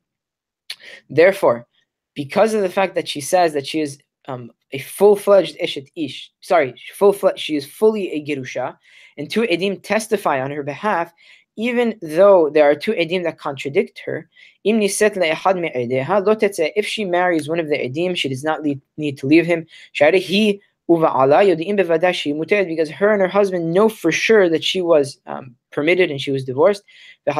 Therefore, 1.08 1.66
because 2.14 2.52
of 2.52 2.62
the 2.62 2.68
fact 2.68 2.94
that 2.96 3.08
she 3.08 3.20
says 3.20 3.52
that 3.52 3.66
she 3.66 3.80
is 3.80 3.98
um, 4.26 4.50
a 4.72 4.78
full-fledged 4.78 5.56
ishet 5.58 5.88
ish, 5.96 6.30
sorry, 6.40 6.74
full-fledged, 6.94 7.38
she 7.38 7.56
is 7.56 7.64
fully 7.64 8.10
a 8.12 8.24
gerusha, 8.24 8.76
and 9.16 9.30
two 9.30 9.42
edim 9.42 9.82
testify 9.82 10.40
on 10.40 10.50
her 10.50 10.62
behalf, 10.62 11.12
even 11.58 11.98
though 12.00 12.48
there 12.48 12.70
are 12.70 12.76
two 12.76 12.92
edim 12.92 13.24
that 13.24 13.36
contradict 13.36 14.00
her, 14.06 14.30
if 14.64 16.86
she 16.86 17.04
marries 17.04 17.48
one 17.48 17.58
of 17.58 17.68
the 17.68 17.76
edim, 17.76 18.16
she 18.16 18.28
does 18.28 18.44
not 18.44 18.62
need 18.96 19.18
to 19.18 19.26
leave 19.26 19.44
him. 19.44 19.66
Because 19.98 20.24
her 22.90 23.12
and 23.12 23.20
her 23.20 23.28
husband 23.28 23.74
know 23.74 23.88
for 23.88 24.12
sure 24.12 24.48
that 24.48 24.62
she 24.62 24.80
was 24.80 25.18
um, 25.26 25.56
permitted 25.72 26.12
and 26.12 26.20
she 26.20 26.30
was 26.30 26.44
divorced. 26.44 26.84
And 27.26 27.34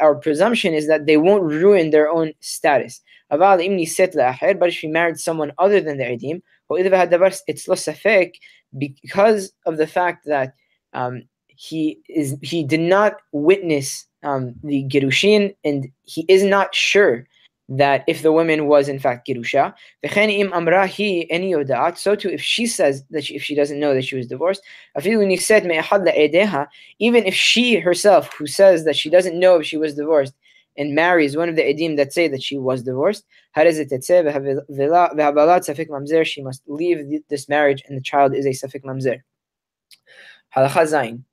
our 0.00 0.14
presumption 0.16 0.74
is 0.74 0.86
that 0.88 1.06
they 1.06 1.16
won't 1.16 1.44
ruin 1.44 1.88
their 1.88 2.10
own 2.10 2.34
status. 2.40 3.00
But 3.30 3.60
if 3.62 4.74
she 4.74 4.88
married 4.88 5.18
someone 5.18 5.52
other 5.56 5.80
than 5.80 5.96
the 5.96 6.04
edim, 6.04 6.42
because 8.78 9.52
of 9.66 9.76
the 9.76 9.86
fact 9.86 10.24
that 10.26 10.54
um, 10.92 11.22
he 11.60 12.00
is 12.08 12.34
he 12.40 12.64
did 12.64 12.80
not 12.80 13.16
witness 13.32 14.06
um, 14.22 14.54
the 14.64 14.82
gerushin 14.84 15.54
and 15.62 15.92
he 16.04 16.24
is 16.26 16.42
not 16.42 16.74
sure 16.74 17.26
that 17.68 18.02
if 18.06 18.22
the 18.22 18.32
woman 18.32 18.66
was 18.66 18.88
in 18.88 18.98
fact 18.98 19.28
girusha, 19.28 19.74
so 21.98 22.16
too 22.16 22.30
if 22.30 22.40
she 22.40 22.66
says 22.66 23.04
that 23.10 23.26
she, 23.26 23.36
if 23.36 23.42
she 23.42 23.54
doesn't 23.54 23.78
know 23.78 23.92
that 23.92 24.06
she 24.06 24.16
was 24.16 24.26
divorced, 24.26 24.62
even 26.98 27.26
if 27.26 27.34
she 27.34 27.78
herself 27.78 28.32
who 28.38 28.46
says 28.46 28.86
that 28.86 28.96
she 28.96 29.10
doesn't 29.10 29.38
know 29.38 29.60
if 29.60 29.66
she 29.66 29.76
was 29.76 29.94
divorced 29.94 30.32
and 30.78 30.94
marries 30.94 31.36
one 31.36 31.50
of 31.50 31.56
the 31.56 31.62
edim 31.62 31.98
that 31.98 32.14
say 32.14 32.26
that 32.26 32.42
she 32.42 32.56
was 32.56 32.84
divorced, 32.84 33.26
she 33.54 33.64
must 36.42 36.62
leave 36.68 37.22
this 37.28 37.50
marriage 37.50 37.82
and 37.86 37.98
the 37.98 38.02
child 38.02 38.34
is 38.34 38.46
a 38.46 38.48
safik 38.48 38.82
mamzer. 38.82 39.20
Halacha 40.56 40.86
Zayin. 40.86 41.24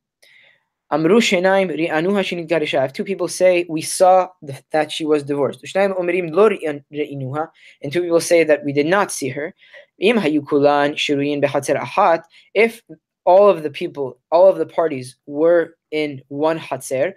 Amru 0.89 1.19
shenaim 1.19 1.69
ri'anuha 1.69 2.23
shinitgarisha. 2.23 2.85
If 2.85 2.93
two 2.93 3.03
people 3.03 3.27
say 3.27 3.65
we 3.67 3.81
saw 3.81 4.29
that 4.71 4.91
she 4.91 5.05
was 5.05 5.23
divorced, 5.23 5.61
omerim 5.63 6.31
lo 6.31 6.49
ri'inuha, 6.49 7.49
and 7.81 7.91
two 7.91 8.01
people 8.01 8.21
say 8.21 8.43
that 8.45 8.63
we 8.63 8.71
did 8.71 8.85
not 8.85 9.11
see 9.11 9.29
her. 9.29 9.53
Im 9.99 10.17
hayukulan 10.17 10.95
shiruyin 10.95 11.43
behatzer 11.43 11.77
ahat. 11.77 12.23
If 12.53 12.81
all 13.25 13.49
of 13.49 13.61
the 13.63 13.69
people, 13.69 14.17
all 14.31 14.47
of 14.47 14.57
the 14.57 14.65
parties 14.65 15.17
were 15.25 15.75
in 15.91 16.21
one 16.29 16.57
hatzer, 16.57 17.13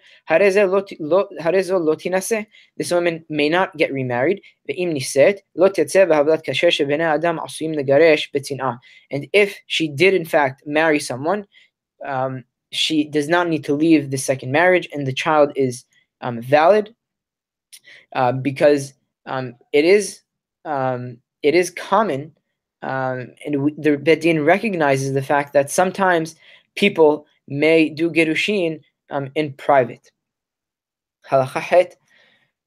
this 2.77 2.93
woman 2.93 3.25
may 3.29 3.49
not 3.49 3.77
get 3.77 3.93
remarried. 3.93 4.43
And 4.69 4.79
if 9.33 9.61
she 9.67 9.89
did 9.89 10.15
in 10.15 10.25
fact 10.25 10.63
marry 10.67 10.99
someone, 10.99 11.47
um, 12.05 12.45
she 12.71 13.05
does 13.05 13.29
not 13.29 13.49
need 13.49 13.65
to 13.65 13.75
leave 13.75 14.11
the 14.11 14.19
second 14.19 14.53
marriage 14.53 14.89
and 14.93 15.07
the 15.07 15.13
child 15.13 15.53
is 15.57 15.85
um, 16.21 16.41
valid 16.41 16.95
uh, 18.15 18.33
because 18.33 18.95
um, 19.27 19.55
it 19.73 19.85
is 19.85 20.21
um, 20.65 21.19
it 21.43 21.55
is 21.55 21.71
common 21.71 22.33
um, 22.83 23.29
and 23.45 23.63
we, 23.63 23.73
the 23.77 23.97
Bedin 23.97 24.45
recognizes 24.45 25.13
the 25.13 25.23
fact 25.23 25.53
that 25.53 25.71
sometimes 25.71 26.35
people 26.77 27.27
may 27.47 27.89
do 27.89 28.11
gerushin 28.11 28.81
in 29.35 29.53
private. 29.55 30.11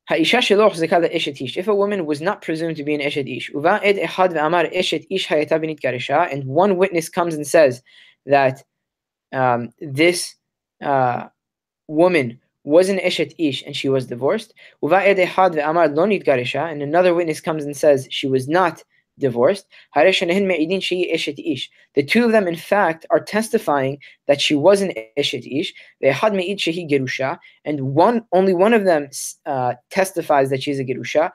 If 0.09 1.67
a 1.67 1.75
woman 1.75 2.05
was 2.05 2.21
not 2.21 2.41
presumed 2.41 2.75
to 2.77 2.83
be 2.83 2.93
an 2.93 3.01
eshet 3.01 3.37
ish, 3.37 3.49
and 6.09 6.45
one 6.45 6.77
witness 6.77 7.09
comes 7.09 7.33
and 7.33 7.47
says 7.47 7.81
that 8.25 8.63
um, 9.33 9.73
this 9.79 10.35
uh, 10.81 11.27
woman 11.87 12.39
was 12.63 12.89
an 12.89 12.97
Eshet 12.99 13.33
Ish 13.37 13.61
and 13.63 13.75
she 13.75 13.89
was 13.89 14.07
divorced. 14.07 14.53
And 14.81 16.81
another 16.81 17.13
witness 17.13 17.41
comes 17.41 17.65
and 17.65 17.75
says 17.75 18.07
she 18.09 18.27
was 18.27 18.47
not 18.47 18.81
divorced. 19.19 19.67
The 19.95 20.11
two 22.07 22.25
of 22.25 22.31
them, 22.31 22.47
in 22.47 22.55
fact, 22.55 23.05
are 23.11 23.19
testifying 23.19 23.99
that 24.27 24.41
she 24.41 24.55
was 24.55 24.81
an 24.81 24.93
Eshet 25.17 25.45
Ish. 25.45 25.73
And 27.65 27.81
one, 27.81 28.25
only 28.31 28.53
one 28.53 28.73
of 28.73 28.85
them 28.85 29.09
uh, 29.45 29.73
testifies 29.89 30.49
that 30.49 30.63
she's 30.63 30.79
a 30.79 30.85
Gerusha. 30.85 31.33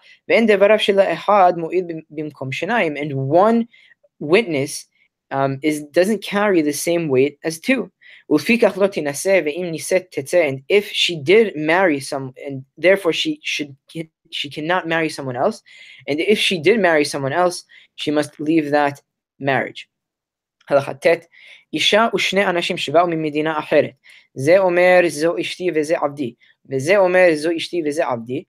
And 2.97 3.29
one 3.29 3.69
witness 4.21 4.87
um, 5.32 5.60
is 5.64 5.84
doesn't 5.86 6.22
carry 6.22 6.62
the 6.62 6.74
same 6.74 7.08
weight 7.10 7.40
as 7.44 7.60
two. 7.60 7.92
And 8.30 8.40
if 10.70 10.88
she 10.92 11.16
did 11.18 11.56
marry 11.56 12.00
some, 12.00 12.34
and 12.46 12.66
therefore 12.78 13.14
she 13.14 13.40
should 13.44 13.76
she 14.32 14.50
cannot 14.50 14.88
marry 14.88 15.10
someone 15.10 15.36
else, 15.36 15.62
and 16.08 16.20
if 16.20 16.40
she 16.40 16.60
did 16.60 16.80
marry 16.80 17.06
someone 17.06 17.34
else, 17.34 17.66
she 17.96 18.12
must 18.12 18.40
leave 18.40 18.72
that 18.72 19.02
marriage. 19.40 19.90
אישה 21.74 22.08
ושני 22.16 22.46
אנשים 22.46 22.78
שבאו 22.78 23.08
ממדינה 23.08 23.60
אחרת. 23.60 23.92
זה 24.34 24.58
אומר 24.58 25.00
זו 25.08 25.38
אשתי 25.42 25.70
וזה 25.76 25.98
עבדי, 25.98 26.34
וזה 26.70 26.98
אומר 26.98 27.28
זו 27.34 27.50
אשתי 27.58 27.82
וזה 27.86 28.06
עבדי, 28.06 28.44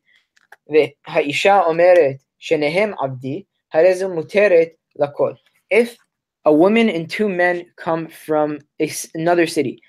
והאישה 0.68 1.60
אומרת 1.60 2.16
שניהם 2.38 2.92
עבדי, 3.00 3.42
הרי 3.72 3.94
זו 3.94 4.08
מותרת 4.08 4.68
לכל. 4.96 5.32
If 5.74 5.88
a 6.45 6.53
woman 6.53 6.89
and 6.89 7.09
two 7.09 7.29
men 7.29 7.65
come 7.75 8.07
from 8.07 8.59
a, 8.79 8.91
another 9.13 9.47
city. 9.47 9.81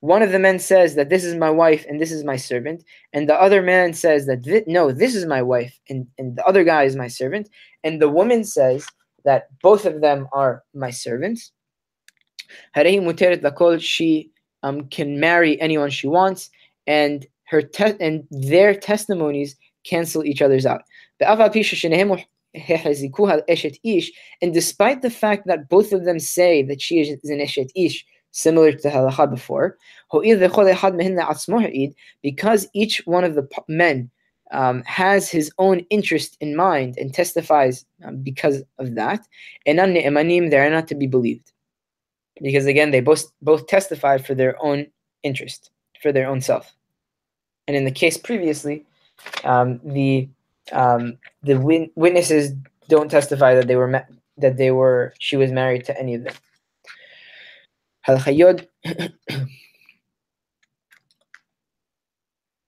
One 0.00 0.22
of 0.22 0.30
the 0.30 0.38
men 0.38 0.58
says 0.58 0.94
that 0.94 1.08
this 1.08 1.24
is 1.24 1.34
my 1.34 1.50
wife 1.50 1.84
and 1.88 2.00
this 2.00 2.12
is 2.12 2.24
my 2.24 2.36
servant, 2.36 2.84
and 3.12 3.28
the 3.28 3.34
other 3.34 3.62
man 3.62 3.92
says 3.92 4.26
that 4.26 4.44
th- 4.44 4.64
no, 4.66 4.92
this 4.92 5.14
is 5.14 5.26
my 5.26 5.42
wife 5.42 5.78
and, 5.88 6.06
and 6.18 6.36
the 6.36 6.44
other 6.44 6.62
guy 6.62 6.84
is 6.84 6.94
my 6.94 7.08
servant, 7.08 7.48
and 7.82 8.00
the 8.00 8.08
woman 8.08 8.44
says 8.44 8.86
that 9.24 9.48
both 9.60 9.84
of 9.84 10.00
them 10.00 10.28
are 10.32 10.62
my 10.72 10.90
servants. 10.90 11.52
She 13.82 14.30
um, 14.62 14.88
can 14.88 15.20
marry 15.20 15.60
anyone 15.60 15.90
she 15.90 16.06
wants, 16.06 16.50
and 16.86 17.26
her 17.48 17.62
te- 17.62 17.96
and 18.00 18.26
their 18.30 18.74
testimonies 18.74 19.56
cancel 19.84 20.24
each 20.24 20.42
other's 20.42 20.66
out. 20.66 20.82
And 22.54 24.54
despite 24.54 25.02
the 25.02 25.10
fact 25.10 25.46
that 25.46 25.68
both 25.68 25.92
of 25.92 26.04
them 26.04 26.18
say 26.18 26.62
that 26.62 26.80
she 26.80 27.00
is 27.00 27.30
an 27.30 27.38
Eshet 27.38 27.70
Ish, 27.74 28.04
similar 28.30 28.72
to 28.72 28.82
the 28.82 28.90
halacha 28.90 29.30
before, 29.30 29.76
because 32.22 32.68
each 32.74 33.06
one 33.06 33.24
of 33.24 33.34
the 33.34 33.48
men 33.68 34.10
um, 34.50 34.82
has 34.84 35.28
his 35.28 35.52
own 35.58 35.80
interest 35.90 36.36
in 36.40 36.56
mind 36.56 36.96
and 36.96 37.12
testifies 37.12 37.84
um, 38.04 38.18
because 38.18 38.62
of 38.78 38.94
that, 38.94 39.26
they 39.66 39.78
are 39.78 40.70
not 40.70 40.88
to 40.88 40.94
be 40.94 41.06
believed. 41.06 41.52
Because 42.40 42.66
again, 42.66 42.90
they 42.90 43.00
both 43.00 43.24
both 43.42 43.66
testify 43.66 44.18
for 44.18 44.34
their 44.34 44.62
own 44.62 44.86
interest, 45.22 45.70
for 46.00 46.12
their 46.12 46.28
own 46.28 46.40
self. 46.40 46.74
And 47.66 47.76
in 47.76 47.84
the 47.84 47.90
case 47.90 48.16
previously, 48.16 48.86
um, 49.44 49.80
the 49.84 50.28
um, 50.72 51.18
the 51.42 51.58
win- 51.58 51.90
witnesses 51.94 52.52
don't 52.88 53.10
testify 53.10 53.54
that 53.54 53.66
they 53.66 53.76
were 53.76 53.88
ma- 53.88 54.02
that 54.36 54.56
they 54.56 54.70
were 54.70 55.14
she 55.18 55.36
was 55.36 55.52
married 55.52 55.84
to 55.86 55.98
any 55.98 56.14
of 56.14 56.24
them. 56.24 56.34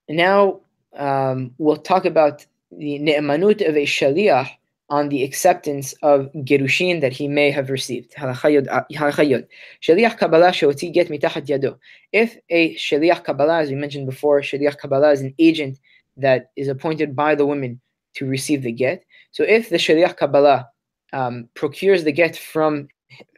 now 0.09 0.59
um, 0.97 1.51
we'll 1.57 1.77
talk 1.77 2.05
about 2.05 2.45
the 2.71 2.99
ne'emanut 2.99 3.67
of 3.67 3.75
a 3.75 3.85
shaliach 3.85 4.49
on 4.89 5.09
the 5.09 5.23
acceptance 5.23 5.93
of 6.03 6.29
gerushin 6.43 6.99
that 6.99 7.13
he 7.13 7.27
may 7.27 7.49
have 7.49 7.69
received. 7.69 8.13
Shaliach 8.13 10.17
Kabbalah 10.17 10.51
get 10.51 11.07
mitachat 11.07 11.47
yado. 11.47 11.77
If 12.11 12.37
a 12.49 12.75
shaliach 12.75 13.23
Kabbalah, 13.23 13.61
as 13.61 13.69
we 13.69 13.75
mentioned 13.75 14.05
before, 14.05 14.41
shaliach 14.41 14.77
Kabbalah 14.77 15.11
is 15.11 15.21
an 15.21 15.33
agent 15.39 15.79
that 16.17 16.51
is 16.57 16.67
appointed 16.67 17.15
by 17.15 17.35
the 17.35 17.45
women 17.45 17.79
to 18.15 18.25
receive 18.25 18.63
the 18.63 18.71
get. 18.71 19.03
So 19.31 19.43
if 19.43 19.69
the 19.69 19.77
Shaliach 19.77 20.17
Kabbalah 20.17 20.67
um, 21.13 21.49
procures 21.53 22.03
the 22.03 22.11
get 22.11 22.37
from, 22.37 22.87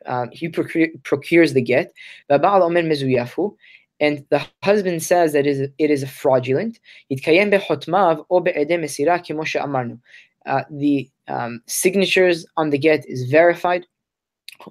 um, 0.05 0.29
he 0.31 0.49
procure, 0.49 0.87
procures 1.03 1.53
the 1.53 1.61
get, 1.61 1.93
and 3.99 4.25
the 4.29 4.45
husband 4.63 5.03
says 5.03 5.33
that 5.33 5.45
it 5.45 5.47
is, 5.47 5.69
it 5.77 5.91
is 5.91 6.09
fraudulent, 6.09 6.79
uh, 10.45 10.63
the 10.69 11.09
um, 11.27 11.61
signatures 11.67 12.45
on 12.57 12.69
the 12.69 12.77
get 12.77 13.05
is 13.07 13.29
verified, 13.29 13.85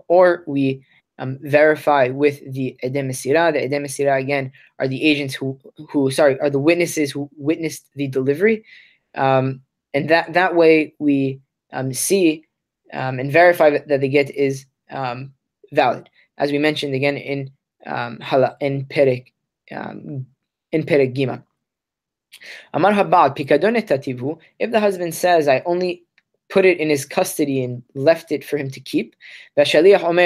or 0.08 0.44
we 0.46 0.84
um, 1.18 1.38
verify 1.42 2.08
with 2.08 2.40
the 2.52 2.76
edem 2.82 3.08
mesira. 3.08 3.52
The 3.52 3.64
edem 3.64 3.84
mesira 3.84 4.20
again 4.20 4.52
are 4.78 4.88
the 4.88 5.02
agents 5.02 5.34
who, 5.34 5.58
who 5.90 6.10
sorry, 6.10 6.38
are 6.40 6.50
the 6.50 6.58
witnesses 6.58 7.10
who 7.10 7.30
witnessed 7.36 7.88
the 7.94 8.08
delivery. 8.08 8.64
Um, 9.14 9.62
and 9.94 10.08
that 10.08 10.32
that 10.32 10.54
way 10.54 10.94
we 10.98 11.40
um, 11.72 11.92
see 11.92 12.44
um, 12.92 13.18
and 13.18 13.32
verify 13.32 13.70
that, 13.70 14.00
the 14.00 14.08
get 14.08 14.30
is 14.30 14.66
um, 14.90 15.32
valid, 15.72 16.08
as 16.38 16.52
we 16.52 16.58
mentioned 16.58 16.94
again 16.94 17.16
in 17.16 17.50
um, 17.86 18.18
in 18.60 18.84
perik 18.86 19.32
um, 19.70 20.26
in 20.72 20.82
perik 20.84 21.14
gima. 21.14 21.42
Amar 22.74 22.92
habad 22.92 23.36
pikadon 23.36 23.76
tativu. 23.86 24.38
If 24.58 24.70
the 24.70 24.80
husband 24.80 25.14
says, 25.14 25.48
"I 25.48 25.62
only 25.66 26.04
put 26.48 26.64
it 26.66 26.78
in 26.78 26.90
his 26.90 27.06
custody 27.06 27.64
and 27.64 27.82
left 27.94 28.30
it 28.30 28.44
for 28.44 28.56
him 28.56 28.70
to 28.70 28.80
keep," 28.80 29.14
omer 29.56 29.64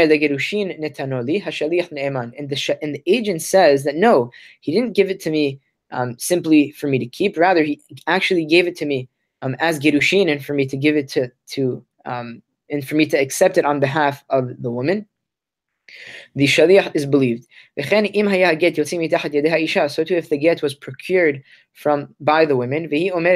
netanoli 0.07 1.92
ne'eman, 1.92 2.33
and 2.38 2.50
the 2.50 2.79
and 2.83 2.94
the 2.94 3.02
agent 3.07 3.42
says 3.42 3.85
that 3.85 3.96
no, 3.96 4.31
he 4.61 4.72
didn't 4.72 4.94
give 4.94 5.11
it 5.11 5.20
to 5.20 5.31
me 5.31 5.61
um, 5.90 6.18
simply 6.18 6.70
for 6.72 6.88
me 6.88 6.98
to 6.98 7.07
keep. 7.07 7.37
Rather, 7.37 7.62
he 7.62 7.81
actually 8.07 8.44
gave 8.44 8.66
it 8.66 8.76
to 8.76 8.87
me 8.87 9.09
um, 9.46 9.54
as 9.61 9.78
Gerushin 9.78 10.30
and 10.30 10.44
for 10.44 10.54
me 10.54 10.66
to 10.66 10.76
give 10.76 10.96
it 10.96 11.09
to, 11.11 11.30
to 11.48 11.85
um, 12.04 12.42
and 12.68 12.87
for 12.87 12.96
me 12.96 13.06
to 13.06 13.16
accept 13.16 13.56
it 13.59 13.64
on 13.64 13.80
behalf 13.80 14.24
of 14.30 14.61
the 14.61 14.70
woman. 14.70 15.06
The 16.35 16.46
shaliach 16.46 16.90
is 16.94 17.06
believed. 17.06 17.46
So 17.78 17.85
too, 20.04 20.16
if 20.16 20.28
the 20.28 20.37
get 20.37 20.62
was 20.62 20.74
procured 20.74 21.44
from 21.74 22.12
by 22.18 22.44
the 22.44 22.56
women, 22.56 22.92
and 22.92 23.26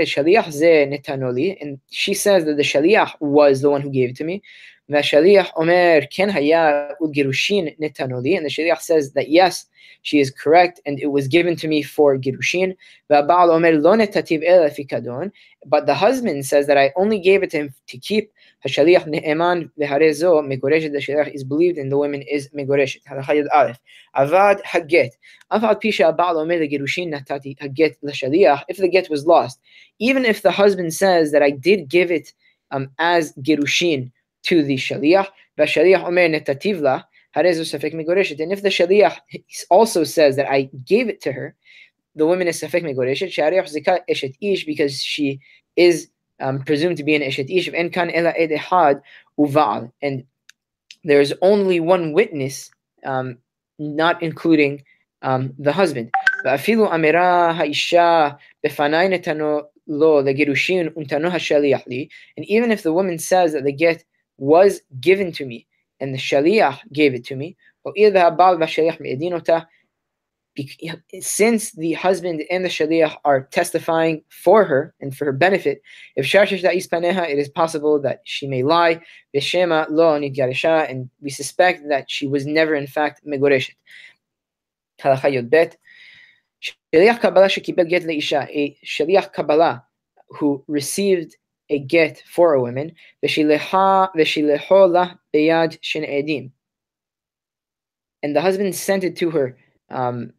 she 1.91 2.15
says 2.15 2.45
that 2.45 2.57
the 2.57 2.65
shaliach 2.65 3.13
was 3.21 3.61
the 3.61 3.71
one 3.71 3.83
who 3.83 3.91
gave 3.91 4.11
it 4.11 4.17
to 4.17 4.25
me, 4.25 4.43
Meshaliach 4.91 5.51
Omer 5.57 6.07
Ken 6.07 6.29
Haya 6.29 6.95
Girushin 7.01 7.79
netanoli, 7.79 8.37
and 8.37 8.45
the 8.45 8.51
Shaliach 8.51 8.81
says 8.81 9.13
that 9.13 9.29
yes, 9.29 9.67
she 10.03 10.19
is 10.19 10.33
correct, 10.33 10.81
and 10.85 10.99
it 10.99 11.13
was 11.13 11.29
given 11.29 11.55
to 11.57 11.69
me 11.69 11.83
for 11.83 12.19
Girushin. 12.19 12.77
But 13.09 13.27
the 15.87 15.95
husband 15.95 16.47
says 16.47 16.67
that 16.67 16.77
I 16.79 16.93
only 16.97 17.21
gave 17.21 17.43
it 17.45 17.51
to 17.51 17.57
him 17.59 17.75
to 17.87 17.99
keep. 17.99 18.33
Hashaliach 18.67 19.07
Ne'eman 19.07 19.71
Veharezo 19.79 20.43
Megoreshet, 20.45 20.93
the 20.93 20.99
Shaliach 20.99 21.33
is 21.33 21.45
believed 21.45 21.79
and 21.79 21.93
the 21.93 21.97
woman 21.97 22.23
is 22.23 22.49
Megoreshet. 22.49 23.05
Halacha 23.05 23.37
Yod 23.37 23.49
Aleph. 23.55 23.79
Avad 24.17 24.61
Haget. 24.63 25.11
Avad 25.53 25.81
Pisha 25.83 26.17
Baal 26.17 26.39
Omer 26.39 26.59
Girushin 26.67 27.13
Natati 27.15 27.57
Haget 27.59 27.97
Lashaliach, 28.05 28.65
if 28.69 28.79
the 28.79 28.89
get 28.89 29.09
was 29.09 29.25
lost. 29.25 29.61
Even 29.99 30.25
if 30.25 30.43
the 30.43 30.51
husband 30.51 30.93
says 30.93 31.31
that 31.33 31.43
I 31.43 31.51
did 31.51 31.89
give 31.89 32.11
it 32.11 32.33
um, 32.71 32.91
as 32.99 33.33
Girushin, 33.35 34.11
to 34.44 34.64
the 34.64 34.76
shaliach. 34.76 35.28
V'shaliach 35.58 36.04
omer 36.04 36.30
netativla 36.30 37.04
harezu 37.36 37.62
safek 37.62 37.94
megoreshet. 37.94 38.40
And 38.40 38.52
if 38.52 38.62
the 38.62 38.70
shaliach 38.70 39.18
also 39.70 40.04
says 40.04 40.36
that 40.36 40.50
I 40.50 40.70
gave 40.86 41.10
it 41.10 41.22
to 41.22 41.32
her, 41.32 41.56
the 42.16 42.26
woman 42.26 42.48
is 42.48 42.62
safek 42.62 42.84
megoreshet. 42.84 43.30
Shariach 43.30 43.74
zika 43.74 44.00
eshet 44.10 44.36
ish 44.42 44.66
because 44.66 45.02
she 45.02 45.40
is 45.76 46.10
um, 46.40 46.64
presumed 46.64 46.98
to 46.98 47.04
be 47.04 47.16
an 47.16 47.22
eshet 47.22 47.50
ish. 47.50 47.70
En 47.74 47.90
kan 47.90 48.10
ela 48.12 48.34
edehad 48.34 49.02
uval. 49.40 49.92
And 50.02 50.26
there 51.04 51.22
is 51.22 51.34
only 51.42 51.80
one 51.80 52.14
witness, 52.14 52.72
um, 53.06 53.38
not 53.78 54.22
including 54.24 54.84
um, 55.22 55.54
the 55.60 55.72
husband. 55.72 56.12
ואפילו 56.46 56.96
אמירה 56.96 57.52
האישה 57.52 58.30
בפניי 58.66 59.10
נתנו 59.10 59.60
לו 59.88 60.22
לגירושין 60.22 60.90
ונתנו 60.96 61.28
השליח 61.28 61.88
לי, 61.88 62.08
and 62.40 62.44
even 62.46 62.72
if 62.72 62.84
the 62.84 62.94
woman 62.94 63.18
says 63.18 63.54
that 63.54 63.64
the 63.64 63.72
get 63.72 64.04
was 64.41 64.81
given 65.01 65.31
to 65.33 65.45
me, 65.45 65.67
and 66.01 66.13
the 66.15 66.19
Shaliach 66.19 66.81
gave 66.93 67.15
it 67.15 67.25
to 67.27 67.37
me. 67.37 67.57
Since 71.21 71.73
the 71.73 71.93
husband 71.93 72.43
and 72.51 72.65
the 72.65 72.69
Shaliach 72.69 73.17
are 73.25 73.43
testifying 73.43 74.23
for 74.31 74.65
her 74.65 74.95
and 75.01 75.17
for 75.17 75.27
her 75.27 75.33
benefit, 75.33 75.83
if 76.17 76.27
it 76.27 77.39
is 77.39 77.49
possible 77.51 78.01
that 78.01 78.21
she 78.25 78.47
may 78.47 78.63
lie, 78.63 79.01
and 79.35 81.11
we 81.21 81.31
suspect 81.31 81.89
that 81.89 82.11
she 82.11 82.27
was 82.27 82.47
never 82.47 82.75
in 82.75 82.87
fact 82.87 83.25
Megoreshet. 83.27 83.77
Shaliach 86.95 87.21
Kabbalah 87.21 87.49
a 87.49 88.79
shaliach 88.85 89.33
Kabbalah 89.33 89.85
who 90.31 90.65
received 90.67 91.37
a 91.71 91.79
get 91.79 92.23
for 92.27 92.53
a 92.55 92.61
woman. 92.61 92.93
And 98.23 98.37
the 98.37 98.41
husband 98.43 98.75
sent 98.75 99.05
it 99.05 99.17
to 99.17 99.31
her 99.31 99.57
um, 99.89 100.33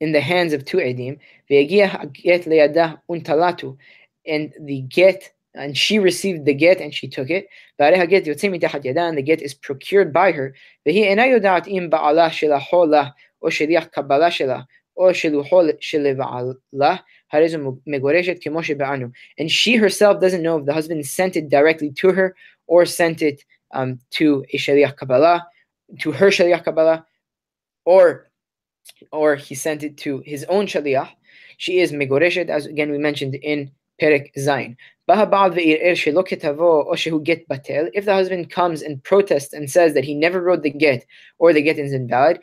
in 0.00 0.12
the 0.12 0.20
hands 0.20 0.52
of 0.52 0.64
two 0.64 0.78
edim. 0.78 1.18
And 4.26 4.52
the 4.60 4.80
get 4.80 5.32
and 5.56 5.78
she 5.78 6.00
received 6.00 6.44
the 6.46 6.54
get 6.54 6.80
and 6.80 6.92
she 6.92 7.06
took 7.06 7.30
it. 7.30 7.46
And 7.78 9.16
the 9.16 9.22
get 9.22 9.40
is 9.40 9.54
procured 9.54 10.12
by 10.12 10.32
her. 10.32 10.54
או 14.96 15.10
and 19.38 19.50
she 19.50 19.76
herself 19.76 20.20
doesn't 20.20 20.42
know 20.42 20.58
if 20.58 20.66
the 20.66 20.72
husband 20.72 21.06
sent 21.06 21.36
it 21.36 21.48
directly 21.48 21.90
to 21.92 22.12
her 22.12 22.36
or 22.66 22.86
sent 22.86 23.22
it 23.22 23.44
um, 23.72 23.98
to 24.10 24.44
a 24.52 24.58
Shaliach 24.58 24.96
Kabbalah, 24.96 25.46
to 26.00 26.12
her 26.12 26.28
Shaliach 26.28 26.64
Kabbalah, 26.64 27.04
or 27.84 28.30
or 29.12 29.34
he 29.34 29.54
sent 29.54 29.82
it 29.82 29.96
to 29.98 30.22
his 30.24 30.44
own 30.44 30.66
Shaliach. 30.66 31.08
She 31.56 31.80
is 31.80 31.92
Megoreshet, 31.92 32.48
as 32.48 32.66
again 32.66 32.90
we 32.90 32.98
mentioned 32.98 33.34
in 33.36 33.70
Perek 34.00 34.30
Zain. 34.38 34.76
Er 35.06 35.14
if 35.16 35.28
the 38.04 38.14
husband 38.14 38.50
comes 38.50 38.82
and 38.82 39.02
protests 39.04 39.52
and 39.52 39.70
says 39.70 39.92
that 39.92 40.04
he 40.04 40.14
never 40.14 40.40
wrote 40.40 40.62
the 40.62 40.70
get 40.70 41.04
or 41.38 41.52
the 41.52 41.60
get 41.60 41.78
is 41.78 41.92
invalid, 41.92 42.40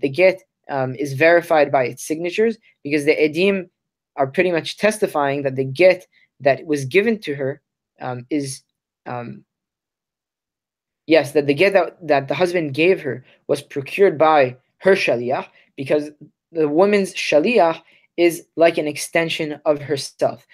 the 0.00 0.08
get 0.08 0.42
um, 0.68 0.94
is 0.94 1.12
verified 1.14 1.72
by 1.72 1.84
its 1.84 2.04
signatures 2.04 2.56
because 2.84 3.04
the 3.04 3.16
edim 3.16 3.68
are 4.16 4.26
pretty 4.26 4.52
much 4.52 4.76
testifying 4.78 5.42
that 5.42 5.56
the 5.56 5.64
get 5.64 6.06
that 6.40 6.64
was 6.64 6.84
given 6.84 7.18
to 7.20 7.34
her 7.34 7.60
um, 8.00 8.26
is 8.30 8.62
um, 9.06 9.44
yes, 11.06 11.32
that 11.32 11.46
the 11.46 11.54
get 11.54 11.72
that, 11.72 11.96
that 12.06 12.28
the 12.28 12.34
husband 12.34 12.74
gave 12.74 13.00
her 13.02 13.24
was 13.48 13.60
procured 13.60 14.16
by 14.16 14.56
her 14.78 14.92
shaliach 14.92 15.46
because 15.76 16.10
the 16.52 16.68
woman's 16.68 17.12
shaliach 17.14 17.82
is 18.16 18.46
like 18.56 18.78
an 18.78 18.86
extension 18.86 19.60
of 19.64 19.80
herself. 19.80 20.46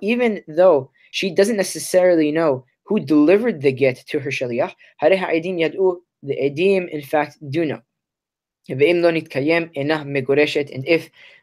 Even 0.00 0.42
though 0.48 0.90
she 1.16 1.30
doesn't 1.30 1.56
necessarily 1.56 2.30
know 2.30 2.62
who 2.84 3.00
delivered 3.00 3.62
the 3.62 3.72
get 3.72 3.96
to 4.06 4.20
her 4.20 4.30
shaliach, 4.30 4.74
the 5.00 6.36
edim 6.36 6.88
in 6.90 7.00
fact 7.00 7.38
do 7.50 7.64
know. 7.64 7.80
And 8.68 8.82
if 8.82 8.90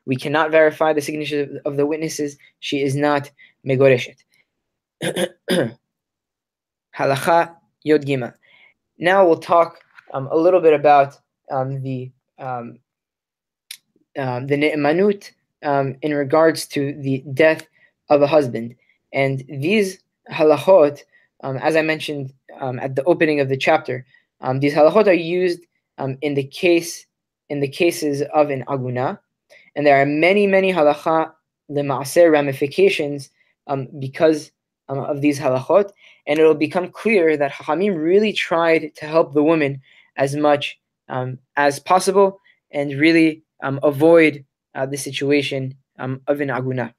we 0.06 0.16
cannot 0.16 0.52
verify 0.52 0.94
the 0.94 1.02
signature 1.02 1.60
of 1.66 1.78
the 1.78 1.88
witnesses, 1.88 2.38
she 2.60 2.84
is 2.84 2.96
not 2.96 3.32
megoreshet. 3.66 4.24
Halacha 6.96 7.56
Yod 7.82 8.06
Gimel. 8.06 8.36
Now 9.00 9.26
we'll 9.26 9.40
talk 9.40 9.80
um, 10.14 10.28
a 10.32 10.38
little 10.38 10.62
bit 10.62 10.74
about 10.74 11.18
um, 11.50 11.82
the 11.82 12.12
um, 12.38 12.78
um 14.20 14.46
the 14.46 14.56
ne'emanut 14.56 15.32
um, 15.64 15.96
in 16.04 16.14
regards 16.14 16.68
to 16.68 16.94
the 17.02 17.24
death 17.34 17.68
of 18.10 18.22
a 18.22 18.28
husband. 18.28 18.76
And 19.14 19.44
these 19.48 20.00
halachot, 20.32 21.02
um, 21.44 21.58
as 21.58 21.76
I 21.76 21.82
mentioned 21.82 22.34
at 22.62 22.96
the 22.96 23.04
opening 23.06 23.40
of 23.40 23.50
the 23.50 23.58
chapter, 23.58 24.06
these 24.60 24.74
halachot 24.74 25.08
are 25.08 25.14
used 25.14 25.62
in 26.22 26.34
the 26.34 26.44
case 26.44 27.06
in 27.50 27.60
the 27.60 27.68
cases 27.68 28.24
of 28.34 28.50
an 28.50 28.64
aguna, 28.68 29.20
and 29.76 29.86
there 29.86 30.02
are 30.02 30.06
many 30.06 30.48
many 30.48 30.74
halacha 30.74 31.32
lemaaser 31.70 32.32
ramifications 32.32 33.30
because 34.00 34.52
of 34.90 35.22
these 35.22 35.40
halachot 35.40 35.92
and 36.28 36.40
it'll 36.40 36.54
become 36.56 36.90
clear 36.90 37.36
that 37.38 37.52
Hamim 37.52 38.02
really 38.02 38.34
tried 38.34 38.96
to 38.96 39.06
help 39.06 39.34
the 39.34 39.44
woman 39.44 39.82
as 40.16 40.36
much 40.36 40.80
um, 41.10 41.38
as 41.58 41.80
possible 41.80 42.40
and 42.72 43.00
really 43.00 43.44
um, 43.62 43.80
avoid 43.84 44.44
uh, 44.76 44.86
the 44.86 44.98
situation 44.98 45.76
um, 46.00 46.22
of 46.28 46.42
an 46.42 46.50
aguna. 46.50 46.94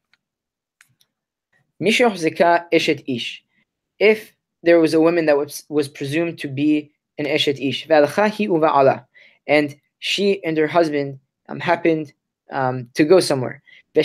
Eshet 1.82 3.04
ish. 3.06 3.44
If 3.98 4.34
there 4.62 4.80
was 4.80 4.94
a 4.94 5.00
woman 5.00 5.26
that 5.26 5.36
was, 5.36 5.64
was 5.68 5.88
presumed 5.88 6.38
to 6.38 6.48
be 6.48 6.90
an 7.18 7.26
eshet 7.26 7.58
ish, 7.60 7.86
and 9.46 9.76
she 9.98 10.44
and 10.44 10.56
her 10.56 10.66
husband 10.66 11.18
um, 11.48 11.60
happened 11.60 12.12
um, 12.50 12.88
to 12.94 13.04
go 13.04 13.20
somewhere. 13.20 13.62
And 13.96 14.04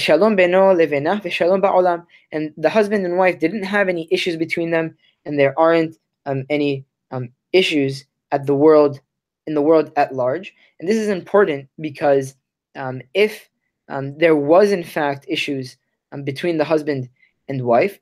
the 2.57 2.69
husband 2.69 3.05
and 3.05 3.17
wife 3.17 3.39
didn't 3.39 3.63
have 3.63 3.89
any 3.89 4.07
issues 4.11 4.35
between 4.37 4.69
them 4.71 4.95
and 5.25 5.39
there 5.39 5.57
aren't 5.59 5.97
um, 6.25 6.45
any 6.49 6.85
um, 7.11 7.29
issues 7.53 8.05
at 8.31 8.45
the 8.45 8.55
world 8.55 8.99
in 9.47 9.55
the 9.55 9.61
world 9.61 9.91
at 9.95 10.13
large. 10.13 10.53
And 10.79 10.87
this 10.87 10.97
is 10.97 11.09
important 11.09 11.67
because 11.79 12.35
um, 12.75 13.01
if 13.15 13.49
um, 13.87 14.15
there 14.17 14.35
was 14.35 14.71
in 14.71 14.83
fact 14.83 15.25
issues 15.27 15.75
between 16.23 16.57
the 16.57 16.65
husband 16.65 17.09
and 17.49 17.65
wife, 17.65 17.99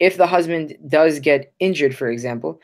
if 0.00 0.16
the 0.16 0.26
husband 0.26 0.76
does 0.88 1.18
get 1.20 1.52
injured, 1.60 1.94
for 1.94 2.08
example, 2.08 2.60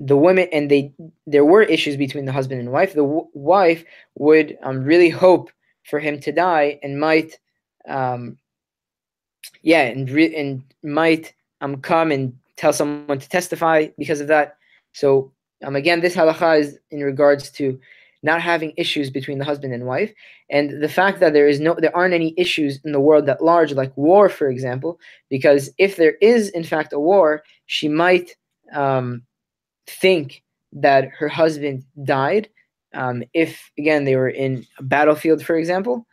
the 0.00 0.16
women 0.16 0.48
and 0.52 0.70
they 0.70 0.92
there 1.26 1.44
were 1.44 1.62
issues 1.62 1.96
between 1.96 2.24
the 2.24 2.32
husband 2.32 2.60
and 2.60 2.70
wife. 2.70 2.92
The 2.92 3.02
w- 3.02 3.28
wife 3.32 3.84
would 4.16 4.56
um, 4.62 4.84
really 4.84 5.10
hope 5.10 5.50
for 5.84 5.98
him 5.98 6.20
to 6.20 6.32
die 6.32 6.78
and 6.82 7.00
might, 7.00 7.38
um, 7.88 8.38
yeah, 9.62 9.82
and 9.82 10.08
re- 10.08 10.34
and 10.36 10.62
might 10.82 11.34
um 11.60 11.80
come 11.80 12.12
and 12.12 12.36
tell 12.56 12.72
someone 12.72 13.18
to 13.18 13.28
testify 13.28 13.88
because 13.98 14.20
of 14.20 14.28
that. 14.28 14.56
So 14.92 15.32
um, 15.64 15.74
again, 15.74 16.00
this 16.00 16.14
halacha 16.14 16.60
is 16.60 16.78
in 16.90 17.00
regards 17.00 17.50
to 17.52 17.80
not 18.22 18.40
having 18.40 18.72
issues 18.76 19.10
between 19.10 19.38
the 19.38 19.44
husband 19.44 19.72
and 19.72 19.86
wife, 19.86 20.12
and 20.50 20.82
the 20.82 20.88
fact 20.88 21.20
that 21.20 21.32
there 21.32 21.48
is 21.48 21.60
no, 21.60 21.74
there 21.78 21.96
aren't 21.96 22.14
any 22.14 22.34
issues 22.36 22.80
in 22.84 22.92
the 22.92 23.00
world 23.00 23.28
at 23.28 23.42
large, 23.42 23.72
like 23.72 23.96
war, 23.96 24.28
for 24.28 24.48
example, 24.48 24.98
because 25.28 25.70
if 25.78 25.96
there 25.96 26.14
is 26.20 26.48
in 26.50 26.64
fact 26.64 26.92
a 26.92 27.00
war, 27.00 27.42
she 27.66 27.88
might 27.88 28.36
um, 28.72 29.22
think 29.86 30.42
that 30.72 31.08
her 31.08 31.28
husband 31.28 31.84
died. 32.04 32.48
Um, 32.94 33.22
if 33.34 33.70
again 33.78 34.04
they 34.04 34.16
were 34.16 34.30
in 34.30 34.66
a 34.78 34.82
battlefield, 34.82 35.42
for 35.42 35.56
example, 35.56 36.06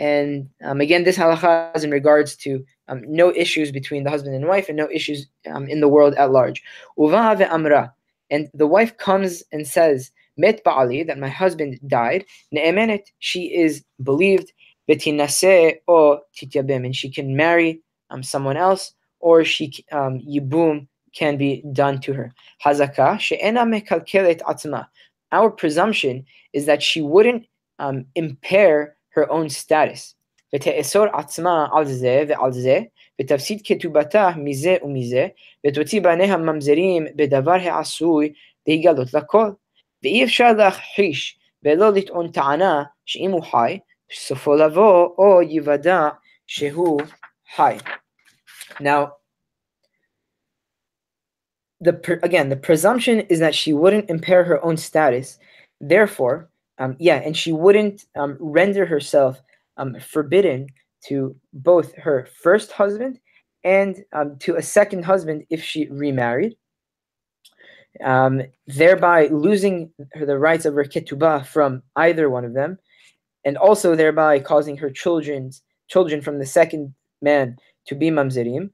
and 0.00 0.48
um, 0.64 0.80
again, 0.80 1.04
this 1.04 1.18
halacha 1.18 1.76
is 1.76 1.84
in 1.84 1.90
regards 1.90 2.34
to 2.36 2.64
um, 2.88 3.02
no 3.06 3.32
issues 3.36 3.70
between 3.70 4.02
the 4.02 4.10
husband 4.10 4.34
and 4.34 4.46
wife 4.46 4.68
and 4.68 4.76
no 4.76 4.88
issues 4.90 5.26
um, 5.46 5.68
in 5.68 5.80
the 5.80 5.88
world 5.88 6.14
at 6.14 6.32
large. 6.32 6.62
amra, 6.98 7.92
and 8.30 8.48
the 8.54 8.66
wife 8.66 8.96
comes 8.96 9.42
and 9.52 9.68
says, 9.68 10.10
Met 10.37 10.63
ba'ali, 10.63 11.07
that 11.07 11.17
my 11.17 11.29
husband 11.29 11.79
died. 11.87 12.25
Ne'emenet, 12.53 13.05
she 13.19 13.53
is 13.53 13.83
believed. 14.03 14.51
Betinase 14.89 15.77
o 15.87 16.19
tityabim, 16.37 16.85
and 16.85 16.95
she 16.95 17.09
can 17.09 17.35
marry 17.35 17.81
um, 18.11 18.21
someone 18.21 18.57
else, 18.57 18.93
or 19.19 19.43
she 19.43 19.73
um, 19.91 20.19
yibum 20.19 20.87
can 21.15 21.37
be 21.37 21.63
done 21.73 21.99
to 22.01 22.13
her. 22.13 22.33
Hazaka 22.63 23.19
she'ena 23.19 23.65
mekalkelet 23.65 24.41
atzma. 24.41 24.87
Our 25.31 25.49
presumption 25.49 26.25
is 26.53 26.65
that 26.67 26.83
she 26.83 27.01
wouldn't 27.01 27.47
um, 27.79 28.05
impair 28.15 28.95
her 29.09 29.31
own 29.31 29.49
status. 29.49 30.15
ותאסור 30.55 31.05
עצמה 31.13 31.67
על 31.73 31.85
זה 31.85 32.23
ועל 32.27 32.51
זה, 32.51 32.79
ותפסיד 33.21 33.61
כתובתה 33.63 34.29
מזה 34.37 34.75
ומזה, 34.83 35.27
ותוציא 35.67 36.01
בניה 36.01 36.37
ממזרים 36.37 37.05
בדבר 37.15 37.51
העשוי 37.51 38.33
להיגלות 38.67 39.13
לכל. 39.13 39.49
ואי 40.03 40.23
אפשר 40.23 40.53
להכחיש 40.53 41.39
ולא 41.63 41.93
לטעון 41.93 42.31
טענה 42.31 42.83
שאם 43.05 43.31
הוא 43.31 43.43
חי, 43.43 43.79
סופו 44.11 44.55
לבוא 44.55 45.15
או 45.17 45.41
יוודע 45.41 46.07
שהוא 46.47 47.01
חי. 47.55 47.77
Now, 48.79 49.13
the 51.81 52.19
again, 52.23 52.49
the 52.49 52.57
presumption 52.67 53.21
is 53.33 53.39
that 53.39 53.55
she 53.55 53.71
wouldn't 53.73 54.09
impair 54.09 54.43
her 54.43 54.63
own 54.63 54.77
status. 54.77 55.39
Therefore, 55.79 56.49
um, 56.77 56.95
yeah, 56.99 57.21
and 57.25 57.35
she 57.35 57.51
wouldn't 57.51 58.05
um, 58.15 58.37
render 58.39 58.85
herself 58.85 59.41
um, 59.77 59.97
forbidden 59.99 60.67
to 61.07 61.35
both 61.53 61.95
her 61.95 62.27
first 62.43 62.71
husband 62.71 63.19
and 63.63 64.03
um, 64.13 64.37
to 64.39 64.55
a 64.55 64.61
second 64.61 65.03
husband 65.05 65.45
if 65.49 65.63
she 65.63 65.87
remarried, 65.87 66.55
um, 68.04 68.42
thereby 68.66 69.26
losing 69.26 69.90
the 70.18 70.38
rights 70.38 70.64
of 70.64 70.74
her 70.74 70.84
ketubah 70.84 71.44
from 71.46 71.82
either 71.96 72.30
one 72.30 72.44
of 72.44 72.54
them, 72.54 72.78
and 73.44 73.56
also 73.56 73.94
thereby 73.94 74.38
causing 74.38 74.76
her 74.76 74.90
children's 74.90 75.62
children 75.88 76.20
from 76.20 76.38
the 76.38 76.46
second 76.46 76.94
man 77.20 77.56
to 77.86 77.94
be 77.94 78.10
mamzerim. 78.10 78.70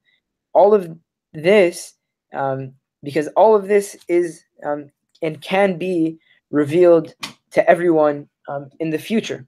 All 0.53 0.75
of 0.75 0.97
this, 1.33 1.95
um, 2.35 2.73
because 3.03 3.29
all 3.29 3.55
of 3.55 3.69
this 3.69 3.97
is 4.09 4.43
um, 4.65 4.91
and 5.23 5.41
can 5.41 5.79
be 5.79 6.19
revealed 6.51 7.15
to 7.51 7.69
everyone 7.69 8.29
um, 8.49 8.71
in 8.81 8.91
the 8.91 8.99
future. 8.99 9.47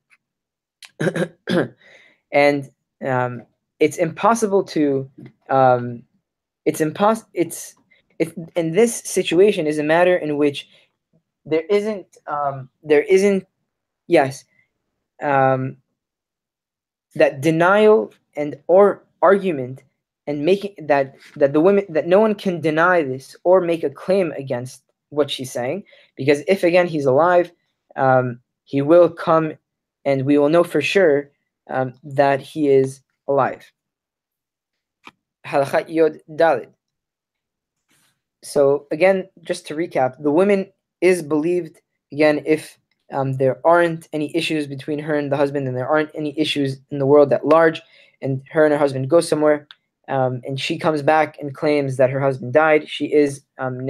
and 2.32 2.70
um, 3.06 3.42
it's 3.80 3.96
impossible 3.96 4.64
to 4.64 5.10
um, 5.50 6.02
it's 6.64 6.80
impossible 6.80 7.30
it's 7.34 7.74
if 8.18 8.32
in 8.56 8.72
this 8.72 8.96
situation 8.96 9.66
is 9.66 9.78
a 9.78 9.82
matter 9.82 10.16
in 10.16 10.36
which 10.36 10.68
there 11.44 11.64
isn't 11.70 12.16
um, 12.26 12.68
there 12.82 13.02
isn't 13.02 13.46
yes 14.06 14.44
um, 15.22 15.76
that 17.14 17.40
denial 17.40 18.12
and 18.36 18.56
or 18.66 19.02
argument 19.22 19.82
and 20.26 20.44
making 20.44 20.74
that 20.86 21.16
that 21.36 21.52
the 21.52 21.60
women 21.60 21.84
that 21.88 22.06
no 22.06 22.20
one 22.20 22.34
can 22.34 22.60
deny 22.60 23.02
this 23.02 23.36
or 23.44 23.60
make 23.60 23.82
a 23.82 23.90
claim 23.90 24.32
against 24.32 24.82
what 25.10 25.30
she's 25.30 25.50
saying 25.50 25.82
because 26.16 26.42
if 26.48 26.62
again 26.62 26.86
he's 26.86 27.06
alive 27.06 27.50
um, 27.96 28.38
he 28.64 28.82
will 28.82 29.08
come 29.08 29.52
and 30.04 30.24
we 30.24 30.38
will 30.38 30.48
know 30.48 30.64
for 30.64 30.82
sure 30.82 31.30
um, 31.70 31.94
that 32.02 32.40
he 32.40 32.68
is 32.68 33.00
alive 33.26 33.70
Halakha 35.46 35.88
Yod 35.88 36.20
Dalid. 36.28 36.68
So 38.42 38.86
again, 38.90 39.28
just 39.42 39.66
to 39.66 39.74
recap, 39.74 40.22
the 40.22 40.30
woman 40.30 40.70
is 41.00 41.22
believed 41.22 41.80
again 42.12 42.42
if 42.46 42.78
um, 43.12 43.34
there 43.34 43.60
aren't 43.66 44.08
any 44.12 44.34
issues 44.36 44.66
between 44.66 44.98
her 44.98 45.14
and 45.14 45.32
the 45.32 45.36
husband, 45.36 45.66
and 45.66 45.76
there 45.76 45.88
aren't 45.88 46.10
any 46.14 46.38
issues 46.38 46.80
in 46.90 46.98
the 46.98 47.06
world 47.06 47.32
at 47.32 47.46
large, 47.46 47.80
and 48.20 48.42
her 48.50 48.64
and 48.64 48.72
her 48.72 48.78
husband 48.78 49.08
go 49.08 49.20
somewhere, 49.20 49.66
um, 50.08 50.40
and 50.44 50.60
she 50.60 50.78
comes 50.78 51.02
back 51.02 51.38
and 51.40 51.54
claims 51.54 51.96
that 51.96 52.10
her 52.10 52.20
husband 52.20 52.52
died, 52.52 52.88
she 52.88 53.12
is 53.12 53.42
um. 53.58 53.88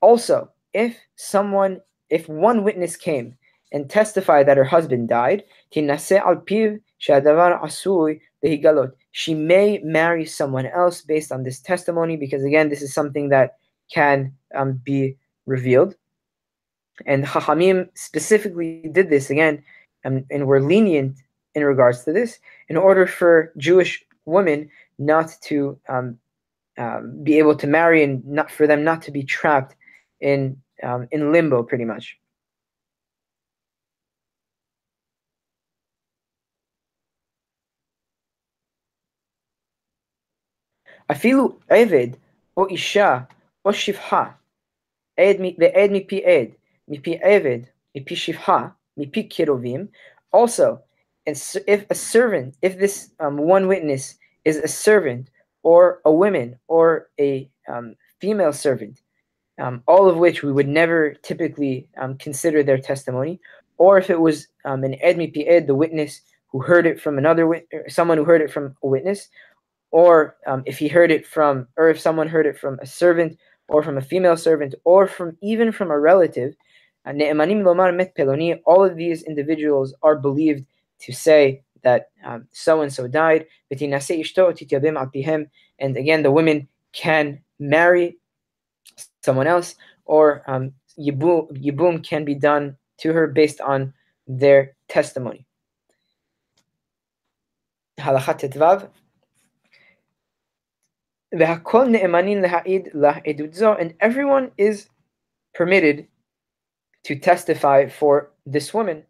Also, 0.00 0.50
if 0.72 0.96
someone, 1.16 1.80
if 2.10 2.28
one 2.28 2.62
witness 2.62 2.96
came 2.96 3.36
and 3.72 3.90
testified 3.90 4.46
that 4.46 4.56
her 4.56 4.64
husband 4.64 5.08
died, 5.08 5.42
she 9.12 9.34
may 9.34 9.78
marry 9.78 10.24
someone 10.24 10.66
else 10.66 11.02
based 11.02 11.32
on 11.32 11.42
this 11.42 11.60
testimony 11.60 12.16
because 12.16 12.44
again 12.44 12.68
this 12.68 12.82
is 12.82 12.92
something 12.92 13.28
that 13.28 13.56
can 13.92 14.32
um, 14.54 14.80
be 14.84 15.16
revealed. 15.46 15.94
And 17.04 17.24
Chachamim 17.24 17.88
specifically 17.94 18.88
did 18.92 19.10
this 19.10 19.30
again 19.30 19.62
um, 20.04 20.24
and 20.30 20.46
were 20.46 20.60
lenient 20.60 21.18
in 21.54 21.64
regards 21.64 22.04
to 22.04 22.12
this 22.12 22.38
in 22.68 22.76
order 22.76 23.06
for 23.06 23.52
Jewish 23.56 24.02
women 24.24 24.70
not 24.98 25.34
to 25.42 25.78
um, 25.88 26.18
um, 26.78 27.22
be 27.22 27.38
able 27.38 27.54
to 27.56 27.66
marry 27.66 28.02
and 28.02 28.24
not 28.26 28.50
for 28.50 28.66
them 28.66 28.84
not 28.84 29.02
to 29.02 29.10
be 29.10 29.22
trapped 29.22 29.74
in 30.20 30.56
um, 30.82 31.08
in 31.10 31.32
limbo 31.32 31.62
pretty 31.62 31.84
much 31.84 32.18
אפילו 41.11 41.57
עבד 41.69 42.07
או 42.57 42.67
אישה 42.67 43.17
או 43.65 43.73
שפחה, 43.73 44.25
עד, 45.17 45.35
ועד 45.57 45.89
מפי 45.91 46.25
עד, 46.25 46.47
מפי 46.87 47.17
עבד, 47.21 47.59
מפי 47.95 48.15
שפחה, 48.15 48.67
מפי 48.97 49.23
קירובים, 49.23 49.87
also, 50.33 50.79
if 51.25 51.85
a 51.89 51.95
servant, 51.95 52.55
if 52.61 52.79
this 52.79 53.11
um, 53.19 53.37
one 53.37 53.67
witness 53.67 54.15
is 54.45 54.57
a 54.57 54.67
servant 54.67 55.29
or 55.63 56.01
a 56.05 56.11
woman 56.11 56.57
or 56.67 57.09
a 57.19 57.49
um, 57.67 57.95
female 58.19 58.53
servant, 58.53 59.01
um, 59.59 59.83
all 59.87 60.09
of 60.09 60.17
which 60.17 60.41
we 60.41 60.51
would 60.51 60.67
never 60.67 61.13
typically 61.21 61.87
um, 61.97 62.17
consider 62.17 62.63
their 62.63 62.79
testimony, 62.79 63.39
or 63.77 63.97
if 63.97 64.09
it 64.09 64.19
was 64.19 64.47
um, 64.65 64.83
an 64.83 64.95
ed 65.01 65.17
mipi 65.17 65.47
ed, 65.47 65.67
the 65.67 65.75
witness 65.75 66.21
who 66.47 66.61
heard 66.61 66.85
it 66.85 66.99
from 66.99 67.17
another 67.17 67.45
wit- 67.47 67.67
someone 67.87 68.17
who 68.17 68.23
heard 68.23 68.41
it 68.41 68.51
from 68.51 68.75
a 68.83 68.87
witness, 68.87 69.29
or 69.90 70.36
um, 70.46 70.62
if 70.66 70.78
he 70.78 70.88
heard 70.88 71.10
it 71.10 71.26
from, 71.26 71.66
or 71.76 71.88
if 71.88 72.00
someone 72.00 72.28
heard 72.28 72.46
it 72.46 72.58
from 72.58 72.78
a 72.80 72.86
servant, 72.86 73.38
or 73.68 73.82
from 73.82 73.98
a 73.98 74.02
female 74.02 74.36
servant, 74.36 74.74
or 74.84 75.06
from 75.06 75.36
even 75.42 75.72
from 75.72 75.90
a 75.90 75.98
relative, 75.98 76.54
all 77.04 78.84
of 78.84 78.96
these 78.96 79.22
individuals 79.22 79.94
are 80.02 80.16
believed 80.16 80.64
to 81.00 81.12
say 81.12 81.62
that 81.82 82.10
so 82.52 82.80
and 82.80 82.92
so 82.92 83.06
died. 83.06 83.46
And 83.70 85.96
again, 85.96 86.22
the 86.22 86.32
women 86.32 86.68
can 86.92 87.40
marry 87.58 88.16
someone 89.22 89.46
else, 89.46 89.74
or 90.04 90.42
um, 90.46 90.72
yibum 90.98 92.04
can 92.04 92.24
be 92.24 92.34
done 92.34 92.76
to 92.98 93.12
her 93.12 93.26
based 93.26 93.60
on 93.60 93.92
their 94.26 94.74
testimony. 94.88 95.46
And 101.32 101.40
everyone 104.00 104.50
is 104.56 104.88
permitted 105.54 106.06
to 107.04 107.16
testify 107.16 107.88
for 107.88 108.30
this 108.44 108.74
woman. 108.74 109.02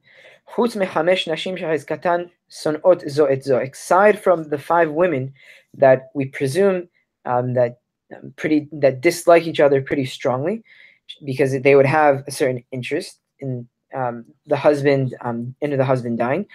Aside 3.60 4.22
from 4.22 4.48
the 4.48 4.58
five 4.58 4.90
women 4.90 5.32
that 5.74 6.10
we 6.14 6.26
presume 6.26 6.88
um, 7.24 7.54
that 7.54 7.80
um, 8.16 8.32
pretty 8.36 8.68
that 8.72 9.00
dislike 9.00 9.46
each 9.46 9.60
other 9.60 9.82
pretty 9.82 10.06
strongly, 10.06 10.62
because 11.24 11.60
they 11.60 11.74
would 11.74 11.86
have 11.86 12.22
a 12.26 12.30
certain 12.30 12.62
interest 12.70 13.18
in 13.40 13.68
um, 13.94 14.24
the 14.46 14.56
husband 14.56 15.14
um, 15.22 15.54
into 15.60 15.76
the 15.76 15.84
husband 15.84 16.18
dying. 16.18 16.46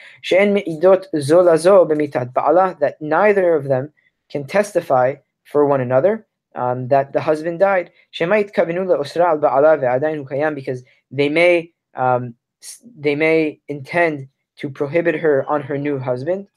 That 2.80 3.02
neither 3.02 3.56
of 3.56 3.66
them 3.66 3.92
can 4.30 4.46
testify 4.46 5.16
for 5.44 5.66
one 5.66 5.82
another 5.82 6.28
um, 6.56 6.88
that 6.90 7.14
the 7.14 7.22
husband 7.22 7.60
died. 7.60 7.92
Because 10.56 10.84
they 11.12 11.30
may 11.30 11.74
um, 11.96 12.36
they 12.98 13.16
may 13.16 13.60
intend 13.68 14.28
to 14.58 14.70
prohibit 14.70 15.16
her 15.16 15.46
on 15.48 15.62
her 15.62 15.78
new 15.78 15.98
husband 15.98 16.48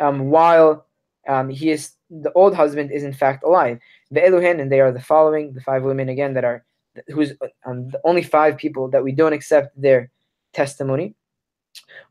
um, 0.00 0.30
while 0.30 0.86
um, 1.28 1.48
he 1.48 1.70
is 1.70 1.92
the 2.10 2.32
old 2.32 2.54
husband 2.54 2.92
is 2.92 3.02
in 3.02 3.12
fact 3.12 3.42
alive. 3.44 3.78
The 4.10 4.20
Eluhen, 4.20 4.60
and 4.60 4.70
they 4.70 4.80
are 4.80 4.92
the 4.92 5.00
following, 5.00 5.52
the 5.52 5.60
five 5.60 5.82
women 5.82 6.08
again 6.08 6.34
that 6.34 6.44
are 6.44 6.64
who's 7.08 7.32
um, 7.64 7.90
the 7.90 8.00
only 8.04 8.22
five 8.22 8.56
people 8.56 8.88
that 8.90 9.02
we 9.02 9.12
don't 9.12 9.32
accept 9.32 9.80
their 9.80 10.10
testimony 10.52 11.14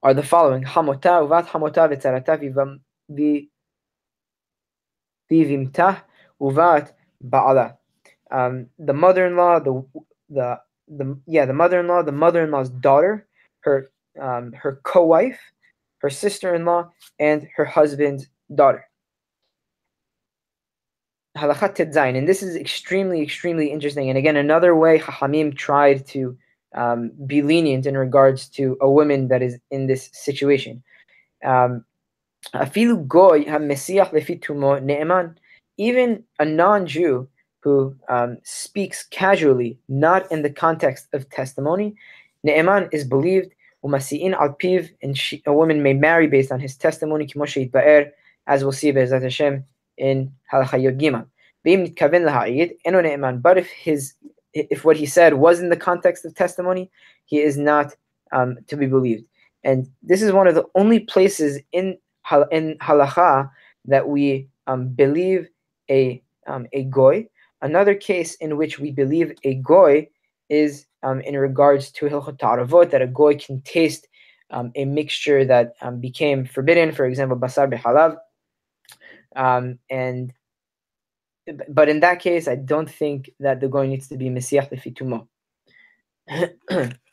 are 0.04 0.14
the 0.14 0.24
following: 0.24 0.64
Hamota 0.64 1.28
uvat 1.28 1.48
Hamota 1.48 1.90
v'tzarata 1.90 2.40
Um, 8.32 8.68
the 8.80 8.94
mother-in-law, 8.94 9.60
the 9.60 9.86
the 10.30 10.60
the 10.88 11.18
yeah, 11.26 11.46
the 11.46 11.54
mother-in-law, 11.54 12.04
the 12.04 12.12
mother-in-law's 12.12 12.70
daughter, 12.70 13.28
her 13.62 13.92
um, 14.22 14.54
her 14.54 14.80
co-wife, 14.84 15.40
her 16.00 16.10
sister-in-law, 16.10 16.92
and 17.20 17.48
her 17.56 17.66
husband's 17.66 18.28
daughter. 18.54 18.86
And 21.36 22.28
this 22.28 22.42
is 22.42 22.56
extremely, 22.56 23.22
extremely 23.22 23.72
interesting. 23.72 24.10
And 24.10 24.18
again, 24.18 24.38
another 24.38 24.74
way 24.74 25.00
Hamim 25.00 25.56
tried 25.56 26.08
to 26.08 26.38
um, 26.76 27.12
be 27.26 27.42
lenient 27.42 27.86
in 27.86 27.98
regards 27.98 28.48
to 28.50 28.78
a 28.80 28.90
woman 28.90 29.28
that 29.28 29.42
is 29.42 29.60
in 29.70 29.88
this 29.88 30.10
situation. 30.14 30.82
Um, 31.44 31.84
goy 33.08 33.46
ne'eman 34.82 35.36
even 35.78 36.24
a 36.40 36.46
non-Jew 36.46 37.28
who 37.62 37.96
um, 38.10 38.38
speaks 38.44 39.04
casually, 39.04 39.78
not 39.90 40.32
in 40.32 40.44
the 40.44 40.50
context 40.50 41.08
of 41.14 41.30
testimony, 41.30 41.96
Ne'eman 42.44 42.88
is 42.92 43.04
believed, 43.04 43.52
umasi'in 43.84 44.34
al 44.34 44.54
piv, 44.54 44.92
and 45.02 45.18
she, 45.18 45.42
a 45.46 45.54
woman 45.54 45.82
may 45.82 45.94
marry 45.94 46.28
based 46.28 46.52
on 46.52 46.60
his 46.60 46.78
testimony, 46.78 47.26
ba'er, 47.26 48.12
as 48.48 48.64
we'll 48.64 48.72
see 48.72 48.92
Be'ezat 48.92 49.24
Hashem 49.24 49.66
in 49.98 50.32
Halacha 50.52 50.82
Yod 50.82 51.00
Gimel. 51.00 51.26
But 53.42 53.58
if 53.58 53.68
his 53.70 54.14
if 54.54 54.86
what 54.86 54.96
he 54.96 55.06
said 55.06 55.34
was 55.34 55.60
in 55.60 55.70
the 55.70 55.76
context 55.76 56.24
of 56.24 56.36
testimony, 56.36 56.90
he 57.26 57.42
is 57.42 57.58
not 57.58 57.96
um, 58.32 58.58
to 58.68 58.78
be 58.78 58.86
believed. 58.86 59.26
And 59.64 59.90
this 60.04 60.22
is 60.22 60.32
one 60.32 60.48
of 60.48 60.56
the 60.56 60.66
only 60.76 61.00
places 61.00 61.60
in 61.72 61.98
in 62.52 62.78
halacha 62.80 63.50
that 63.86 64.08
we 64.08 64.48
um, 64.68 64.90
believe 64.90 65.50
a 65.90 66.22
um, 66.48 66.68
a 66.74 66.84
goy. 66.86 67.28
Another 67.62 67.96
case 67.96 68.36
in 68.36 68.58
which 68.58 68.80
we 68.80 68.92
believe 68.92 69.34
a 69.44 69.56
goy 69.56 70.08
is 70.50 70.86
um, 71.04 71.22
in 71.22 71.38
regards 71.38 71.92
to 71.92 72.06
Hilchot 72.06 72.38
Ta'aravot, 72.38 72.92
that 72.92 73.02
a 73.02 73.08
goy 73.08 73.36
can 73.36 73.62
taste 73.62 74.08
um, 74.52 74.72
a 74.76 74.86
mixture 74.86 75.46
that 75.46 75.74
um, 75.82 76.00
became 76.00 76.46
forbidden, 76.46 76.92
for 76.92 77.06
example, 77.06 77.38
basar 77.38 77.72
behalav. 77.72 78.18
Um, 79.36 79.80
and 79.90 80.34
but 81.70 81.90
in 81.90 82.00
that 82.00 82.20
case, 82.20 82.48
I 82.48 82.56
don't 82.56 82.90
think 82.90 83.30
that 83.40 83.60
the 83.60 83.68
goy 83.68 83.88
needs 83.88 84.08
to 84.10 84.18
be 84.18 84.30
mesiach 84.30 84.72
lefitumo. 84.72 85.28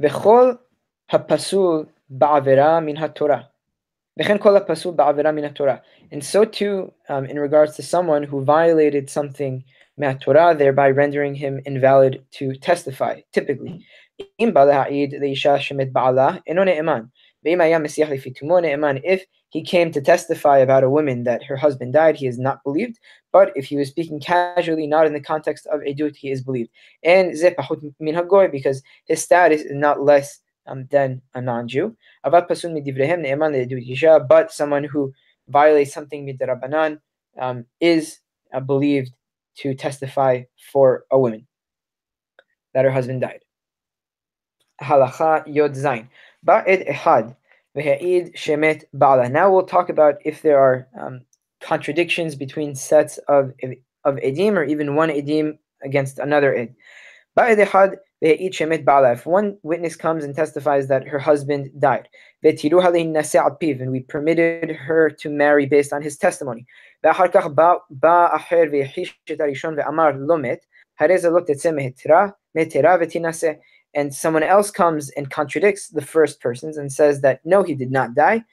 וכל 0.00 0.52
הפסול 1.10 1.84
בעבירה 2.10 2.80
מן 2.80 2.96
התורה. 2.96 3.40
וכן 4.20 4.38
כל 4.38 4.56
הפסול 4.56 4.94
בעבירה 4.96 5.32
מן 5.32 5.44
התורה. 5.44 5.76
And 6.12 6.22
so 6.22 6.44
too, 6.44 6.92
um, 7.08 7.24
in 7.24 7.38
regards 7.38 7.76
to 7.76 7.82
someone 7.82 8.22
who 8.22 8.44
violated 8.44 9.08
something 9.10 9.62
מהתורה, 9.98 10.54
thereby 10.58 10.90
rendering 10.90 11.34
him 11.34 11.60
invalid 11.66 12.22
to 12.32 12.54
testify, 12.60 13.20
typically. 13.32 13.82
אם 14.40 14.50
בא 14.54 14.64
להעיד 14.64 15.14
לאישה 15.20 15.58
שמת 15.58 15.92
בעלה, 15.92 16.30
אינו 16.46 16.64
נאמן. 16.64 17.00
If 17.45 19.25
he 19.49 19.63
came 19.63 19.91
to 19.91 20.01
testify 20.01 20.57
about 20.57 20.83
a 20.83 20.89
woman 20.89 21.23
that 21.23 21.43
her 21.43 21.55
husband 21.55 21.93
died, 21.93 22.15
he 22.15 22.27
is 22.27 22.39
not 22.39 22.63
believed. 22.63 22.99
But 23.31 23.51
if 23.55 23.65
he 23.65 23.77
was 23.77 23.89
speaking 23.89 24.19
casually, 24.19 24.87
not 24.87 25.05
in 25.05 25.13
the 25.13 25.21
context 25.21 25.67
of 25.67 25.81
edut, 25.81 26.15
he 26.15 26.31
is 26.31 26.41
believed. 26.41 26.71
And 27.03 27.31
because 28.51 28.81
his 29.05 29.21
status 29.21 29.61
is 29.61 29.75
not 29.75 30.01
less 30.01 30.39
um, 30.67 30.87
than 30.91 31.21
a 31.33 31.41
non-Jew. 31.41 31.95
But 32.23 32.57
someone 34.51 34.83
who 34.83 35.13
violates 35.47 35.93
something 35.93 36.25
midrabanan 36.25 36.99
um, 37.39 37.65
is 37.79 38.19
uh, 38.53 38.59
believed 38.59 39.13
to 39.57 39.73
testify 39.73 40.43
for 40.71 41.05
a 41.11 41.19
woman 41.19 41.47
that 42.73 42.85
her 42.85 42.91
husband 42.91 43.21
died. 43.21 43.41
Halacha 44.81 45.43
Yod 45.47 45.75
Zain. 45.75 46.09
Ba'ed 46.45 46.85
ehad 46.87 47.35
v'ha'id 47.75 48.35
shemet 48.35 48.83
ba'ala. 48.95 49.31
Now 49.31 49.51
we'll 49.51 49.63
talk 49.63 49.89
about 49.89 50.15
if 50.23 50.41
there 50.41 50.59
are 50.59 50.87
um, 50.99 51.21
contradictions 51.61 52.35
between 52.35 52.75
sets 52.75 53.17
of 53.27 53.53
of 54.03 54.15
edim 54.17 54.53
or 54.53 54.63
even 54.63 54.95
one 54.95 55.09
edim 55.09 55.57
against 55.83 56.19
another 56.19 56.55
ed. 56.55 56.75
Ba'ed 57.37 57.57
ehad 57.57 57.97
if 58.21 59.25
one 59.25 59.57
witness 59.63 59.95
comes 59.95 60.23
and 60.23 60.35
testifies 60.35 60.87
that 60.87 61.07
her 61.07 61.19
husband 61.19 61.69
died, 61.79 62.07
and 62.43 63.91
we 63.91 63.99
permitted 63.99 64.71
her 64.71 65.09
to 65.09 65.29
marry 65.29 65.65
based 65.65 65.93
on 65.93 66.01
his 66.01 66.17
testimony, 66.17 66.65
and 73.95 74.13
someone 74.13 74.43
else 74.43 74.69
comes 74.69 75.09
and 75.11 75.31
contradicts 75.31 75.87
the 75.87 76.01
first 76.01 76.41
persons 76.41 76.77
and 76.77 76.91
says 76.91 77.21
that 77.21 77.39
no, 77.45 77.63
he 77.63 77.73
did 77.73 77.91
not 77.91 78.13
die. 78.13 78.43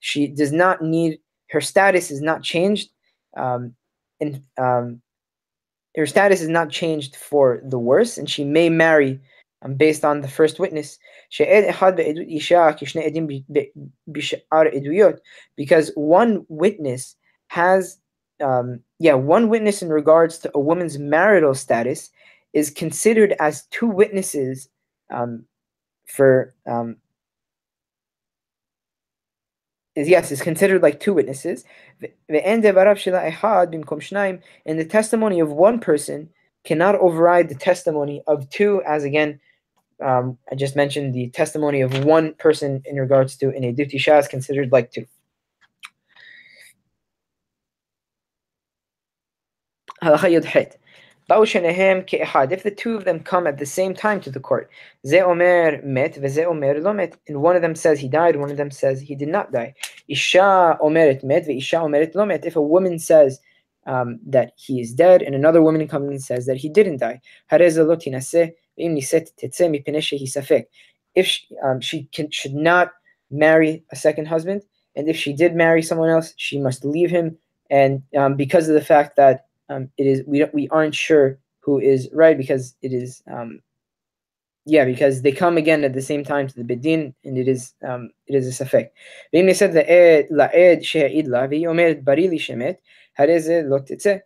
She 0.00 0.28
does 0.28 0.52
not 0.52 0.82
need 0.82 1.18
her 1.50 1.60
status 1.60 2.10
is 2.10 2.22
not 2.22 2.42
changed, 2.42 2.90
um, 3.36 3.74
and 4.20 4.42
um, 4.58 5.02
her 5.96 6.06
status 6.06 6.40
is 6.40 6.48
not 6.48 6.70
changed 6.70 7.16
for 7.16 7.60
the 7.64 7.78
worse, 7.78 8.18
and 8.18 8.28
she 8.28 8.44
may 8.44 8.68
marry 8.68 9.20
um, 9.62 9.74
based 9.74 10.04
on 10.04 10.20
the 10.20 10.28
first 10.28 10.58
witness. 10.58 10.98
Because 15.56 15.90
one 15.94 16.46
witness 16.48 17.16
has, 17.48 17.98
um, 18.42 18.80
yeah, 18.98 19.14
one 19.14 19.48
witness 19.48 19.82
in 19.82 19.88
regards 19.90 20.38
to 20.38 20.50
a 20.54 20.60
woman's 20.60 20.98
marital 20.98 21.54
status 21.54 22.10
is 22.52 22.70
considered 22.70 23.34
as 23.38 23.66
two 23.66 23.86
witnesses 23.86 24.68
um, 25.10 25.44
for 26.06 26.54
um, 26.66 26.96
is 29.94 30.08
yes, 30.08 30.32
is 30.32 30.42
considered 30.42 30.82
like 30.82 31.00
two 31.00 31.14
witnesses. 31.14 31.64
And 32.00 32.10
the 34.78 34.86
testimony 34.88 35.40
of 35.40 35.52
one 35.52 35.78
person 35.78 36.30
cannot 36.64 36.96
override 36.96 37.48
the 37.48 37.54
testimony 37.54 38.22
of 38.26 38.48
two, 38.50 38.82
as 38.86 39.04
again, 39.04 39.38
um, 40.02 40.36
I 40.50 40.56
just 40.56 40.74
mentioned 40.74 41.14
the 41.14 41.28
testimony 41.28 41.80
of 41.80 42.04
one 42.04 42.34
person 42.34 42.82
in 42.84 42.96
regards 42.96 43.36
to 43.36 43.50
an 43.50 43.62
edut 43.62 43.94
isha 43.94 44.18
is 44.18 44.26
considered 44.26 44.72
like 44.72 44.90
two. 44.90 45.06
If 51.30 52.62
the 52.62 52.74
two 52.76 52.96
of 52.96 53.04
them 53.04 53.20
come 53.20 53.46
at 53.46 53.58
the 53.58 53.66
same 53.66 53.94
time 53.94 54.20
to 54.20 54.30
the 54.30 54.40
court, 54.40 54.70
omer 55.12 55.80
met 55.82 56.18
omer 56.38 56.80
lo 56.80 56.92
met, 56.92 57.16
and 57.26 57.42
one 57.42 57.56
of 57.56 57.62
them 57.62 57.74
says 57.74 57.98
he 57.98 58.08
died, 58.08 58.36
one 58.36 58.50
of 58.50 58.56
them 58.56 58.70
says 58.70 59.00
he 59.00 59.14
did 59.14 59.28
not 59.28 59.50
die. 59.50 59.74
Isha 60.08 60.78
omeret 60.82 61.24
met 61.24 61.46
omeret 61.46 62.14
lo 62.14 62.26
met. 62.26 62.44
If 62.44 62.56
a 62.56 62.62
woman 62.62 62.98
says 62.98 63.40
um, 63.86 64.18
that 64.26 64.52
he 64.56 64.80
is 64.80 64.92
dead, 64.92 65.22
and 65.22 65.34
another 65.34 65.62
woman 65.62 65.88
comes 65.88 66.10
and 66.10 66.22
says 66.22 66.46
that 66.46 66.58
he 66.58 66.68
didn't 66.68 66.98
die, 66.98 67.20
if 71.14 71.26
she, 71.26 71.46
um, 71.62 71.80
she 71.80 72.04
can, 72.12 72.30
should 72.30 72.54
not 72.54 72.90
marry 73.30 73.84
a 73.92 73.96
second 73.96 74.26
husband, 74.26 74.62
and 74.96 75.08
if 75.08 75.16
she 75.16 75.32
did 75.32 75.54
marry 75.54 75.82
someone 75.82 76.10
else, 76.10 76.34
she 76.36 76.58
must 76.60 76.84
leave 76.84 77.10
him. 77.10 77.38
And 77.70 78.02
um, 78.16 78.34
because 78.36 78.68
of 78.68 78.74
the 78.74 78.84
fact 78.84 79.16
that 79.16 79.46
um, 79.69 79.89
it 79.97 80.07
is 80.07 80.23
we 80.25 80.45
we 80.53 80.67
aren't 80.69 80.95
sure 80.95 81.37
who 81.59 81.79
is 81.79 82.09
right 82.13 82.37
because 82.37 82.75
it 82.81 82.93
is 82.93 83.21
um, 83.31 83.61
yeah 84.65 84.85
because 84.85 85.21
they 85.21 85.31
come 85.31 85.57
again 85.57 85.83
at 85.83 85.93
the 85.93 86.01
same 86.01 86.23
time 86.23 86.47
to 86.47 86.55
the 86.55 86.63
bedin 86.63 87.13
and 87.23 87.37
it 87.37 87.47
is 87.47 87.73
um, 87.87 88.09
it 88.27 88.35
is 88.35 88.47
a 88.47 88.63
safek. 88.63 88.89
ואם 89.33 89.53
said 89.53 89.75
לעד 90.29 90.81
שהעיד 90.81 91.27
לה 91.27 91.45
והיא 91.49 91.67
אומרת 91.67 92.03
בריא 92.03 92.29
לי 92.29 92.39
שמת, 92.39 92.77
הרי 93.17 93.39
זה 93.39 93.61
לא 93.65 93.77
תצא. 93.77 94.17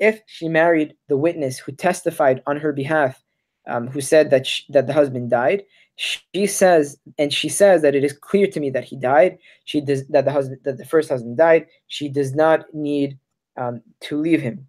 If 0.00 0.20
she 0.26 0.48
married 0.48 0.94
the 1.08 1.16
witness 1.16 1.58
who 1.58 1.72
testified 1.72 2.42
on 2.46 2.56
her 2.56 2.72
behalf, 2.72 3.20
um, 3.66 3.88
who 3.88 4.00
said 4.00 4.30
that 4.30 4.46
she, 4.46 4.62
that 4.72 4.86
the 4.86 4.92
husband 4.92 5.28
died, 5.28 5.64
she 5.96 6.46
says 6.46 6.96
and 7.18 7.32
she 7.32 7.48
says 7.48 7.82
that 7.82 7.96
it 7.96 8.04
is 8.04 8.12
clear 8.12 8.46
to 8.46 8.60
me 8.60 8.70
that 8.70 8.84
he 8.84 8.96
died. 8.96 9.38
She 9.64 9.80
does 9.80 10.06
that 10.08 10.24
the 10.24 10.32
husband 10.32 10.60
that 10.64 10.78
the 10.78 10.84
first 10.84 11.08
husband 11.08 11.36
died. 11.36 11.66
She 11.88 12.08
does 12.08 12.34
not 12.34 12.72
need 12.72 13.18
um, 13.56 13.82
to 14.02 14.16
leave 14.16 14.40
him. 14.40 14.68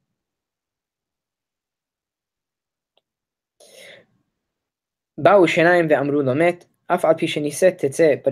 But 5.17 5.41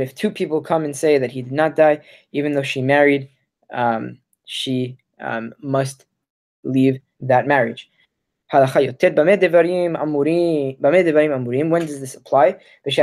if 0.01 0.15
two 0.15 0.31
people 0.31 0.61
come 0.61 0.85
and 0.85 0.97
say 0.97 1.19
that 1.19 1.31
he 1.31 1.43
did 1.43 1.53
not 1.53 1.77
die, 1.77 2.01
even 2.33 2.53
though 2.53 2.63
she 2.63 2.83
married, 2.83 3.29
um, 3.73 4.19
she 4.47 4.99
um, 5.21 5.55
must 5.63 6.07
leave 6.65 6.99
that 7.21 7.47
marriage. 7.47 7.89
When 8.53 8.63
does 11.87 12.01
this 12.01 12.15
apply? 12.15 12.57
This 12.85 12.99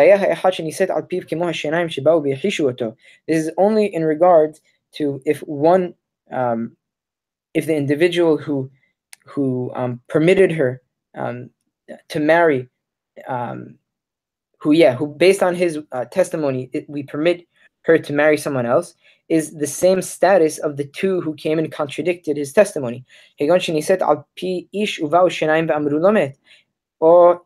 is 3.28 3.52
only 3.58 3.86
in 3.86 4.06
regard 4.06 4.60
to 4.92 5.22
if 5.26 5.40
one, 5.40 5.94
um, 6.32 6.78
if 7.54 7.66
the 7.66 7.76
individual 7.76 8.38
who 8.38 8.70
who 9.26 9.72
um, 9.76 10.00
permitted 10.08 10.52
her 10.52 10.82
um, 11.16 11.50
to 12.10 12.20
marry 12.20 12.70
um, 13.29 13.79
who 14.61 14.73
yeah 14.73 14.95
who 14.95 15.07
based 15.07 15.43
on 15.43 15.55
his 15.55 15.79
uh, 15.93 16.05
testimony 16.07 16.71
it, 16.73 16.89
we 16.89 17.03
permit 17.03 17.47
her 17.83 17.99
to 17.99 18.13
marry 18.13 18.37
someone 18.37 18.67
else 18.67 18.95
is 19.29 19.55
the 19.55 19.67
same 19.67 20.03
status 20.03 20.59
of 20.59 20.77
the 20.77 20.85
two 20.85 21.21
who 21.21 21.35
came 21.35 21.59
and 21.59 21.73
contradicted 21.73 22.37
his 22.37 22.53
testimony. 22.53 23.05
or 27.01 27.43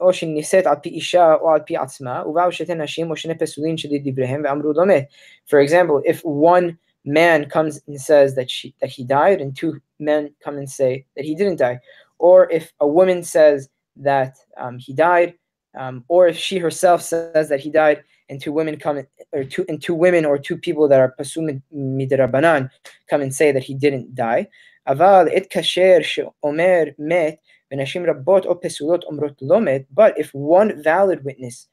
או 0.00 0.12
שנישאת 0.12 0.66
על 0.66 0.74
פי 0.82 0.88
אישה 0.88 1.34
או 1.34 1.50
על 1.50 1.60
פי 1.60 1.76
עצמה, 1.76 2.22
ובאו 2.26 2.52
שתי 2.52 2.74
נשים 2.74 3.10
או 3.10 3.16
שני 3.16 3.38
פסולים 3.38 3.78
שלדבריהם 3.78 4.42
ואמרו 4.44 4.72
לא 4.72 4.86
מת. 4.86 5.04
For 5.46 5.60
example, 5.60 6.02
if 6.04 6.20
one 6.24 6.76
man 7.06 7.48
comes 7.48 7.80
and 7.88 7.98
says 8.00 8.34
that 8.34 8.50
she 8.50 8.74
that 8.80 8.90
he 8.90 9.04
died 9.04 9.40
and 9.40 9.56
two 9.56 9.72
men 9.98 10.22
come 10.44 10.56
and 10.58 10.68
say 10.68 11.04
that 11.16 11.24
he 11.24 11.34
didn't 11.34 11.56
die, 11.56 11.78
or 12.18 12.50
if 12.50 12.72
a 12.80 12.86
woman 12.86 13.22
says 13.22 13.68
that 13.97 14.37
um, 14.57 14.77
he 14.77 14.93
died, 14.93 15.35
um, 15.77 16.03
or 16.07 16.27
if 16.27 16.37
she 16.37 16.57
herself 16.57 17.01
says 17.01 17.49
that 17.49 17.59
he 17.59 17.69
died, 17.69 18.03
and 18.29 18.41
two 18.41 18.51
women 18.51 18.77
come 18.77 19.03
or 19.33 19.43
two 19.43 19.65
and 19.69 19.81
two 19.81 19.93
women 19.93 20.25
or 20.25 20.37
two 20.37 20.57
people 20.57 20.87
that 20.87 20.99
are 20.99 21.13
pasum 21.19 21.61
midrabanan 21.73 22.69
come 23.09 23.21
and 23.21 23.33
say 23.33 23.51
that 23.51 23.63
he 23.63 23.73
didn't 23.73 24.15
die. 24.15 24.47
Aval 24.87 25.29
et 25.31 25.49
kasher 25.49 26.31
omer 26.43 26.91
met 26.97 27.39
rabot 27.71 28.45
o 28.45 28.55
pesulot 28.55 29.03
omrot 29.11 29.37
lomet. 29.41 29.85
But 29.93 30.17
if 30.17 30.33
one 30.33 30.81
valid 30.81 31.23
witness 31.23 31.67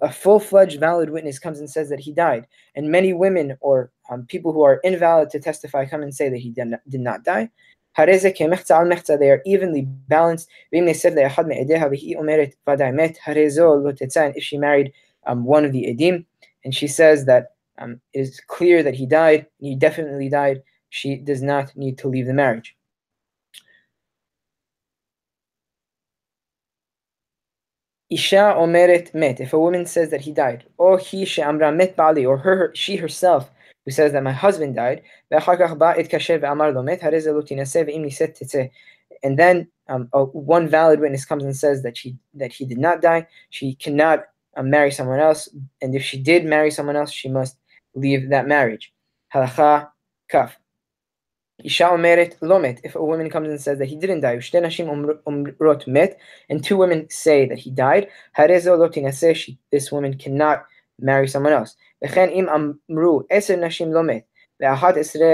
a 0.00 0.12
full-fledged 0.12 0.78
valid 0.78 1.10
witness 1.10 1.38
comes 1.38 1.58
and 1.58 1.68
says 1.68 1.88
that 1.88 2.00
he 2.00 2.12
died, 2.12 2.46
and 2.76 2.90
many 2.90 3.12
women 3.12 3.56
or 3.60 3.90
um, 4.10 4.24
people 4.26 4.52
who 4.52 4.62
are 4.62 4.80
invalid 4.84 5.30
to 5.30 5.40
testify 5.40 5.84
come 5.84 6.02
and 6.02 6.14
say 6.14 6.28
that 6.28 6.38
he 6.38 6.50
did 6.50 6.68
not, 6.68 6.80
did 6.88 7.00
not 7.00 7.24
die, 7.24 7.50
they 7.96 9.30
are 9.30 9.42
evenly 9.44 9.82
balanced. 10.08 10.48
And 10.72 10.88
if 14.36 14.42
she 14.42 14.58
married 14.58 14.92
um, 15.26 15.44
one 15.44 15.64
of 15.64 15.72
the 15.72 15.84
edim, 15.84 16.24
and 16.64 16.74
she 16.74 16.86
says 16.88 17.24
that 17.26 17.54
um, 17.78 18.00
it 18.12 18.20
is 18.20 18.40
clear 18.46 18.82
that 18.82 18.94
he 18.94 19.06
died, 19.06 19.46
he 19.58 19.74
definitely 19.74 20.28
died, 20.28 20.62
she 20.90 21.16
does 21.16 21.42
not 21.42 21.74
need 21.76 21.98
to 21.98 22.08
leave 22.08 22.26
the 22.26 22.34
marriage. 22.34 22.76
Isha 28.10 28.54
omeret 28.58 29.14
met. 29.14 29.40
If 29.40 29.54
a 29.54 29.58
woman 29.58 29.86
says 29.86 30.10
that 30.10 30.20
he 30.20 30.32
died, 30.32 30.64
or 30.76 30.98
he 30.98 31.24
she'amra 31.24 31.74
met 31.74 31.96
bali, 31.96 32.26
or 32.26 32.36
her, 32.36 32.70
she 32.74 32.96
herself 32.96 33.50
who 33.84 33.90
says 33.90 34.12
that 34.12 34.22
my 34.22 34.32
husband 34.32 34.76
died, 34.76 35.02
and 39.24 39.38
then 39.38 39.68
um, 39.88 40.08
one 40.12 40.68
valid 40.68 41.00
witness 41.00 41.24
comes 41.24 41.44
and 41.44 41.56
says 41.56 41.82
that 41.82 41.96
she 41.96 42.16
that 42.34 42.52
he 42.52 42.64
did 42.64 42.78
not 42.78 43.00
die, 43.02 43.26
she 43.50 43.74
cannot 43.74 44.24
uh, 44.56 44.62
marry 44.62 44.90
someone 44.90 45.20
else, 45.20 45.48
and 45.80 45.94
if 45.94 46.02
she 46.02 46.18
did 46.18 46.44
marry 46.44 46.70
someone 46.70 46.96
else, 46.96 47.10
she 47.10 47.28
must 47.28 47.56
leave 47.94 48.30
that 48.30 48.46
marriage. 48.46 48.92
Halacha 49.34 49.90
kaf. 50.28 50.58
Isha. 51.64 51.90
If 52.82 52.94
a 52.96 53.04
woman 53.04 53.30
comes 53.30 53.48
and 53.48 53.60
says 53.60 53.78
that 53.78 53.86
he 53.86 53.96
didn't 53.96 54.20
die, 54.20 54.40
met, 55.86 56.18
and 56.48 56.64
two 56.64 56.76
women 56.76 57.08
say 57.10 57.46
that 57.46 57.58
he 57.58 57.70
died, 57.70 58.08
this 59.70 59.92
woman 59.92 60.18
cannot 60.18 60.64
marry 61.01 61.27
someone 61.27 61.53
else. 61.53 61.75
וכן 62.03 62.29
אם 62.29 62.45
אמרו 62.49 63.21
עשר 63.29 63.55
נשים 63.55 63.93
לא 63.93 64.03
מת, 64.03 64.23
ואחת 64.59 64.97
עשרה 64.97 65.27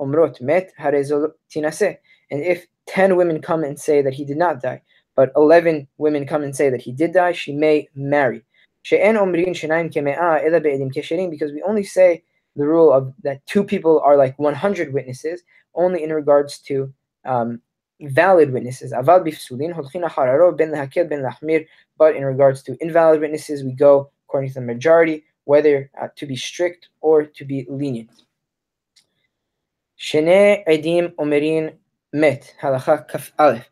אומרות 0.00 0.40
מת, 0.40 0.72
הרי 0.78 1.04
זו 1.04 1.16
תינשא. 1.48 1.90
And 2.32 2.36
if 2.36 2.66
10 2.86 3.16
women 3.16 3.40
come 3.40 3.64
and 3.64 3.78
say 3.78 4.02
that 4.02 4.14
he 4.14 4.24
did 4.24 4.36
not 4.36 4.60
die, 4.60 4.82
but 5.16 5.30
11 5.36 5.86
women 5.98 6.26
come 6.26 6.42
and 6.42 6.54
say 6.54 6.70
that 6.70 6.80
he 6.80 6.92
did 6.92 7.12
die, 7.12 7.32
she 7.32 7.52
may 7.52 7.88
marry. 7.94 8.40
שאין 8.82 9.16
אומרים 9.16 9.54
שניים 9.54 9.88
כמאה 9.90 10.42
אלא 10.42 10.58
בעדים 10.58 10.88
כשרים, 10.92 11.30
because 11.30 11.52
we 11.52 11.62
only 11.62 11.84
say 11.84 12.22
the 12.56 12.66
rule 12.66 12.92
of 12.92 13.04
that 13.22 13.38
two 13.46 13.64
people 13.64 14.00
are 14.00 14.16
like 14.16 14.38
100 14.38 14.92
witnesses, 14.92 15.42
only 15.74 16.02
in 16.02 16.12
regards 16.12 16.58
to 16.58 16.92
um, 17.24 17.60
valid 18.02 18.52
witnesses. 18.52 18.92
אבל 18.92 19.22
בפסולין 19.24 19.72
הולכים 19.72 20.04
אחר 20.04 20.22
הרוב 20.22 20.56
בין 20.56 20.70
להקל 20.70 21.02
בין 21.02 21.20
להחמיר, 21.22 21.60
but 21.98 22.14
in 22.16 22.24
regards 22.24 22.62
to 22.62 22.72
invalid 22.82 23.20
witnesses, 23.20 23.64
we 23.64 23.72
go 23.72 24.10
according 24.29 24.49
to 24.49 24.59
the 24.59 24.61
majority, 24.61 25.23
whether 25.45 25.89
uh, 25.99 26.07
to 26.15 26.27
be 26.27 26.35
strict 26.35 26.89
or 27.01 27.25
to 27.25 27.43
be 27.43 27.65
lenient. 27.67 28.11
Shene 29.99 30.63
edim 30.67 31.15
omerin 31.15 31.73
met 32.13 32.53
halacha 32.61 33.09
kaf 33.09 33.31
aleph. 33.39 33.67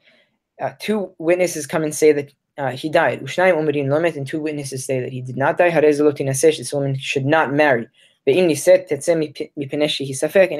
Uh, 0.59 0.71
two 0.79 1.13
witnesses 1.19 1.67
come 1.67 1.83
and 1.83 1.93
say 1.93 2.11
that 2.11 2.33
uh, 2.57 2.71
he 2.71 2.89
died. 2.89 3.21
Ushnayim 3.21 3.53
omerin 3.53 3.85
lomet, 3.85 4.17
and 4.17 4.25
two 4.25 4.41
witnesses 4.41 4.83
say 4.83 4.99
that 4.99 5.13
he 5.13 5.21
did 5.21 5.37
not 5.37 5.59
die. 5.59 5.69
Harezolotin 5.69 6.25
this 6.57 6.73
woman 6.73 6.97
should 6.97 7.25
not 7.25 7.53
marry. 7.53 7.87
And 8.29 8.51
if 8.51 8.59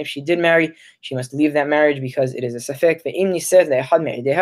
she 0.08 0.22
did 0.22 0.40
marry, 0.40 0.74
she 1.02 1.16
must 1.16 1.34
leave 1.34 1.52
that 1.52 1.68
marriage 1.68 2.00
because 2.00 2.34
it 2.34 2.46
is 2.46 2.56
a 2.56 2.60
safek. 2.60 3.04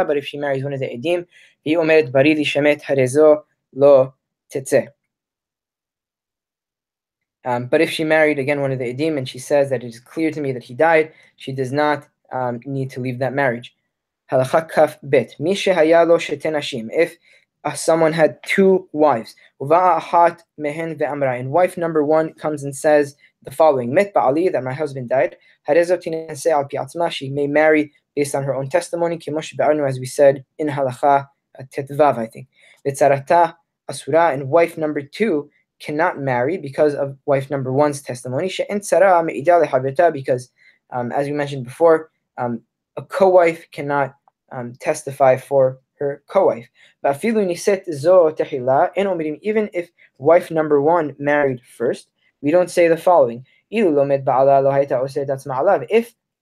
But 0.08 0.18
if 0.18 0.28
she 0.28 0.38
marries 0.38 0.64
one 0.64 0.74
of 0.74 0.80
the 0.80 0.86
edim, 0.86 1.26
he 1.62 1.76
omeret 1.76 2.12
barili 2.12 2.46
shemet 2.46 2.84
harezo 2.84 3.42
lo 3.74 4.14
um, 7.46 7.68
but 7.68 7.80
if 7.80 7.92
she 7.92 8.04
married 8.04 8.40
again 8.40 8.60
one 8.60 8.72
of 8.72 8.80
the 8.80 8.94
edim 8.94 9.18
and 9.18 9.30
she 9.30 9.40
says 9.40 9.70
that 9.70 9.84
it 9.84 9.88
is 9.88 10.00
clear 10.00 10.32
to 10.32 10.42
me 10.42 10.52
that 10.52 10.64
he 10.64 10.74
died, 10.74 11.14
she 11.38 11.52
does 11.52 11.72
not 11.72 12.08
um, 12.34 12.60
need 12.66 12.90
to 12.92 13.00
leave 13.00 13.20
that 13.20 13.34
marriage. 13.34 13.76
Halacha 14.32 14.70
kaf 14.70 14.98
bet. 15.04 15.36
Mishe 15.40 15.74
hayalo 15.74 16.18
shetenashim. 16.18 16.90
If 16.92 17.16
uh, 17.64 17.74
someone 17.74 18.14
had 18.14 18.40
two 18.44 18.90
wives, 18.92 19.36
mehen 19.62 21.02
and 21.02 21.52
wife 21.52 21.78
number 21.78 22.04
one 22.04 22.34
comes 22.34 22.64
and 22.64 22.76
says 22.76 23.16
the 23.44 23.52
following: 23.52 23.94
Met 23.94 24.14
ba'ali 24.16 24.52
that 24.52 24.64
my 24.64 24.74
husband 24.74 25.10
died. 25.10 25.38
She 27.12 27.30
may 27.30 27.48
marry 27.48 27.92
based 28.16 28.36
on 28.36 28.44
her 28.44 28.56
own 28.56 28.70
testimony, 28.70 29.20
as 29.28 30.00
we 30.00 30.06
said 30.06 30.46
in 30.58 30.68
halacha 30.68 31.28
tetvav, 31.76 32.18
I 32.18 32.28
think. 32.28 32.48
asura, 33.88 34.32
and 34.32 34.50
wife 34.50 34.78
number 34.80 35.02
two 35.02 35.50
cannot 35.86 36.20
marry 36.20 36.58
because 36.58 36.96
of 36.96 37.16
wife 37.26 37.52
number 37.52 37.72
one's 37.72 38.02
testimony. 38.02 38.48
Because, 38.48 38.62
um, 40.92 41.12
as 41.12 41.28
we 41.28 41.34
mentioned 41.34 41.64
before, 41.64 42.10
um, 42.40 42.62
a 42.98 43.04
co-wife 43.04 43.68
cannot 43.72 44.16
um, 44.52 44.74
testify 44.80 45.38
for 45.38 45.78
her 46.00 46.24
co-wife. 46.28 46.68
Even 47.24 47.52
if 49.74 49.90
wife 50.18 50.52
number 50.52 50.82
one 50.82 51.16
married 51.20 51.62
first, 51.78 52.08
we 52.42 52.50
don't 52.52 52.72
say 52.72 52.88
the 52.88 52.98
following. 52.98 53.46
If 53.70 53.86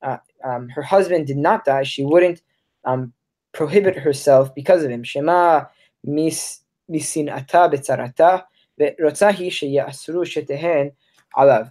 uh, 0.02 0.18
um, 0.44 0.70
her 0.70 0.82
husband 0.82 1.28
did 1.28 1.38
not 1.38 1.66
die, 1.66 1.84
she 1.84 2.06
wouldn't 2.06 2.42
um, 2.86 3.12
prohibit 3.52 3.98
herself 3.98 4.56
because 4.56 4.84
of 4.84 4.92
him. 4.92 5.04
Shema 5.04 5.66
mis 6.04 6.62
misinata 6.90 7.70
betzarata 7.72 8.44
ורוצה 8.79 9.29
היא 9.29 9.51
שיאסרו 9.51 10.27
שתיהן 10.27 10.89
עליו. 11.35 11.65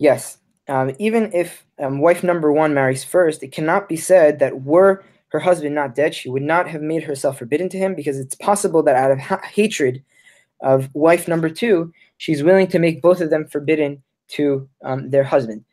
Yes, 0.00 0.38
um, 0.68 0.94
even 1.00 1.32
if 1.32 1.66
um, 1.80 2.00
wife 2.00 2.22
number 2.22 2.52
one 2.52 2.72
marries 2.72 3.02
first, 3.02 3.42
it 3.42 3.50
cannot 3.50 3.88
be 3.88 3.96
said 3.96 4.38
that 4.38 4.62
were 4.62 5.02
her 5.30 5.40
husband 5.40 5.74
not 5.74 5.94
dead, 5.94 6.14
she 6.14 6.30
would 6.30 6.42
not 6.42 6.68
have 6.68 6.82
made 6.82 7.02
herself 7.02 7.38
forbidden 7.38 7.68
to 7.68 7.78
him 7.78 7.94
because 7.94 8.18
it's 8.18 8.34
possible 8.34 8.82
that 8.82 8.96
out 8.96 9.10
of 9.10 9.18
ha- 9.18 9.40
hatred 9.42 10.02
of 10.60 10.88
wife 10.94 11.28
number 11.28 11.50
two, 11.50 11.92
she's 12.16 12.42
willing 12.42 12.66
to 12.68 12.78
make 12.78 13.02
both 13.02 13.20
of 13.20 13.30
them 13.30 13.46
forbidden 13.46 14.02
to 14.28 14.68
um, 14.82 15.10
their 15.10 15.24
husband. 15.24 15.64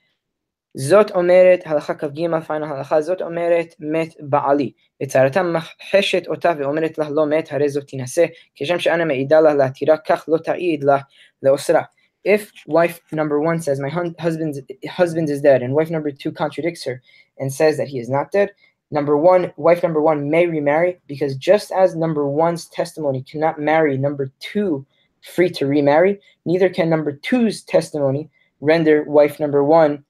זאת 0.77 1.11
אומרת, 1.11 1.59
הלכה 1.65 1.93
כ"ג, 1.93 2.39
פיינל 2.47 2.63
הלכה, 2.63 3.01
זאת 3.01 3.21
אומרת 3.21 3.75
מת 3.79 4.13
בעלי. 4.19 4.71
וצרתה 5.03 5.43
מחשת 5.43 6.27
אותה 6.27 6.53
ואומרת 6.57 6.97
לה 6.97 7.09
לא 7.09 7.25
מת, 7.25 7.51
הרי 7.51 7.69
זאת 7.69 7.87
תינשא, 7.87 8.25
כשם 8.55 8.79
שאנה 8.79 9.05
מעידה 9.05 9.41
לה 9.41 9.53
להתירה, 9.53 9.97
כך 9.97 10.25
לא 10.27 10.37
תעיד 10.37 10.83
לה 10.83 10.97
לאוסרה. 11.43 11.81
If 12.27 12.51
wife 12.67 12.99
number 13.13 13.39
one 13.39 13.59
says, 13.59 13.79
my 13.79 13.89
husband, 13.89 14.53
husband 14.87 15.29
is 15.29 15.41
dead, 15.41 15.61
and 15.61 15.73
wife 15.73 15.91
number 15.91 16.11
two 16.11 16.31
contradicts 16.31 16.83
her 16.83 17.01
and 17.39 17.53
says 17.53 17.77
that 17.77 17.87
he 17.87 17.99
is 17.99 18.09
not 18.09 18.31
dead, 18.31 18.49
number 18.91 19.15
one, 19.15 19.53
wife 19.57 19.83
number 19.83 20.01
one 20.01 20.29
may 20.31 20.47
remarry, 20.47 20.99
because 21.07 21.35
just 21.35 21.71
as 21.71 21.95
number 21.95 22.27
one's 22.27 22.65
testimony 22.79 23.23
cannot 23.31 23.59
marry 23.59 23.95
number 23.97 24.31
two 24.39 24.85
free 25.21 25.51
to 25.51 25.67
remarry, 25.67 26.19
neither 26.45 26.69
can 26.69 26.89
number 26.89 27.11
two's 27.11 27.63
testimony 27.63 28.29
render 28.59 29.03
wife 29.03 29.39
number 29.39 29.63
one 29.63 29.93
uh, 29.93 30.01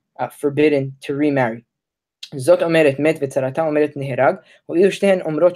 forbidden 0.41 0.91
to 1.02 1.14
remarry. 1.14 1.62
זאת 2.36 2.64
אומרת 2.64 3.00
מת 3.00 3.18
וצרתה 3.22 3.62
אומרת 3.62 3.91
נהרג, 3.96 4.36
ואילו 4.70 4.91
שתיהן 4.91 5.22
אומרות 5.22 5.56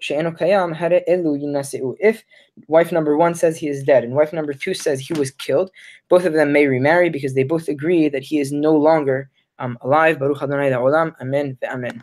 שאינו 0.00 0.34
קיים, 0.34 0.74
הרי 0.76 0.98
אלו 1.08 1.36
יינשאו. 1.36 1.94
If 1.94 2.16
wife 2.68 2.92
number 2.92 3.16
one 3.16 3.34
says 3.34 3.56
he 3.56 3.68
is 3.68 3.82
dead 3.82 4.04
and 4.04 4.14
wife 4.14 4.32
number 4.32 4.52
two 4.52 4.74
says 4.74 5.00
he 5.00 5.14
was 5.14 5.30
killed, 5.30 5.70
both 6.08 6.24
of 6.24 6.32
them 6.32 6.52
may 6.52 6.66
remarry 6.66 7.10
because 7.10 7.34
they 7.34 7.44
both 7.44 7.68
agree 7.68 8.08
that 8.08 8.22
he 8.22 8.40
is 8.40 8.50
no 8.52 8.72
longer 8.88 9.28
um, 9.58 9.78
alive. 9.82 10.18
Baruch 10.18 10.42
Adonai 10.42 10.72
Amen 11.22 11.58
ve'amen. 11.62 12.02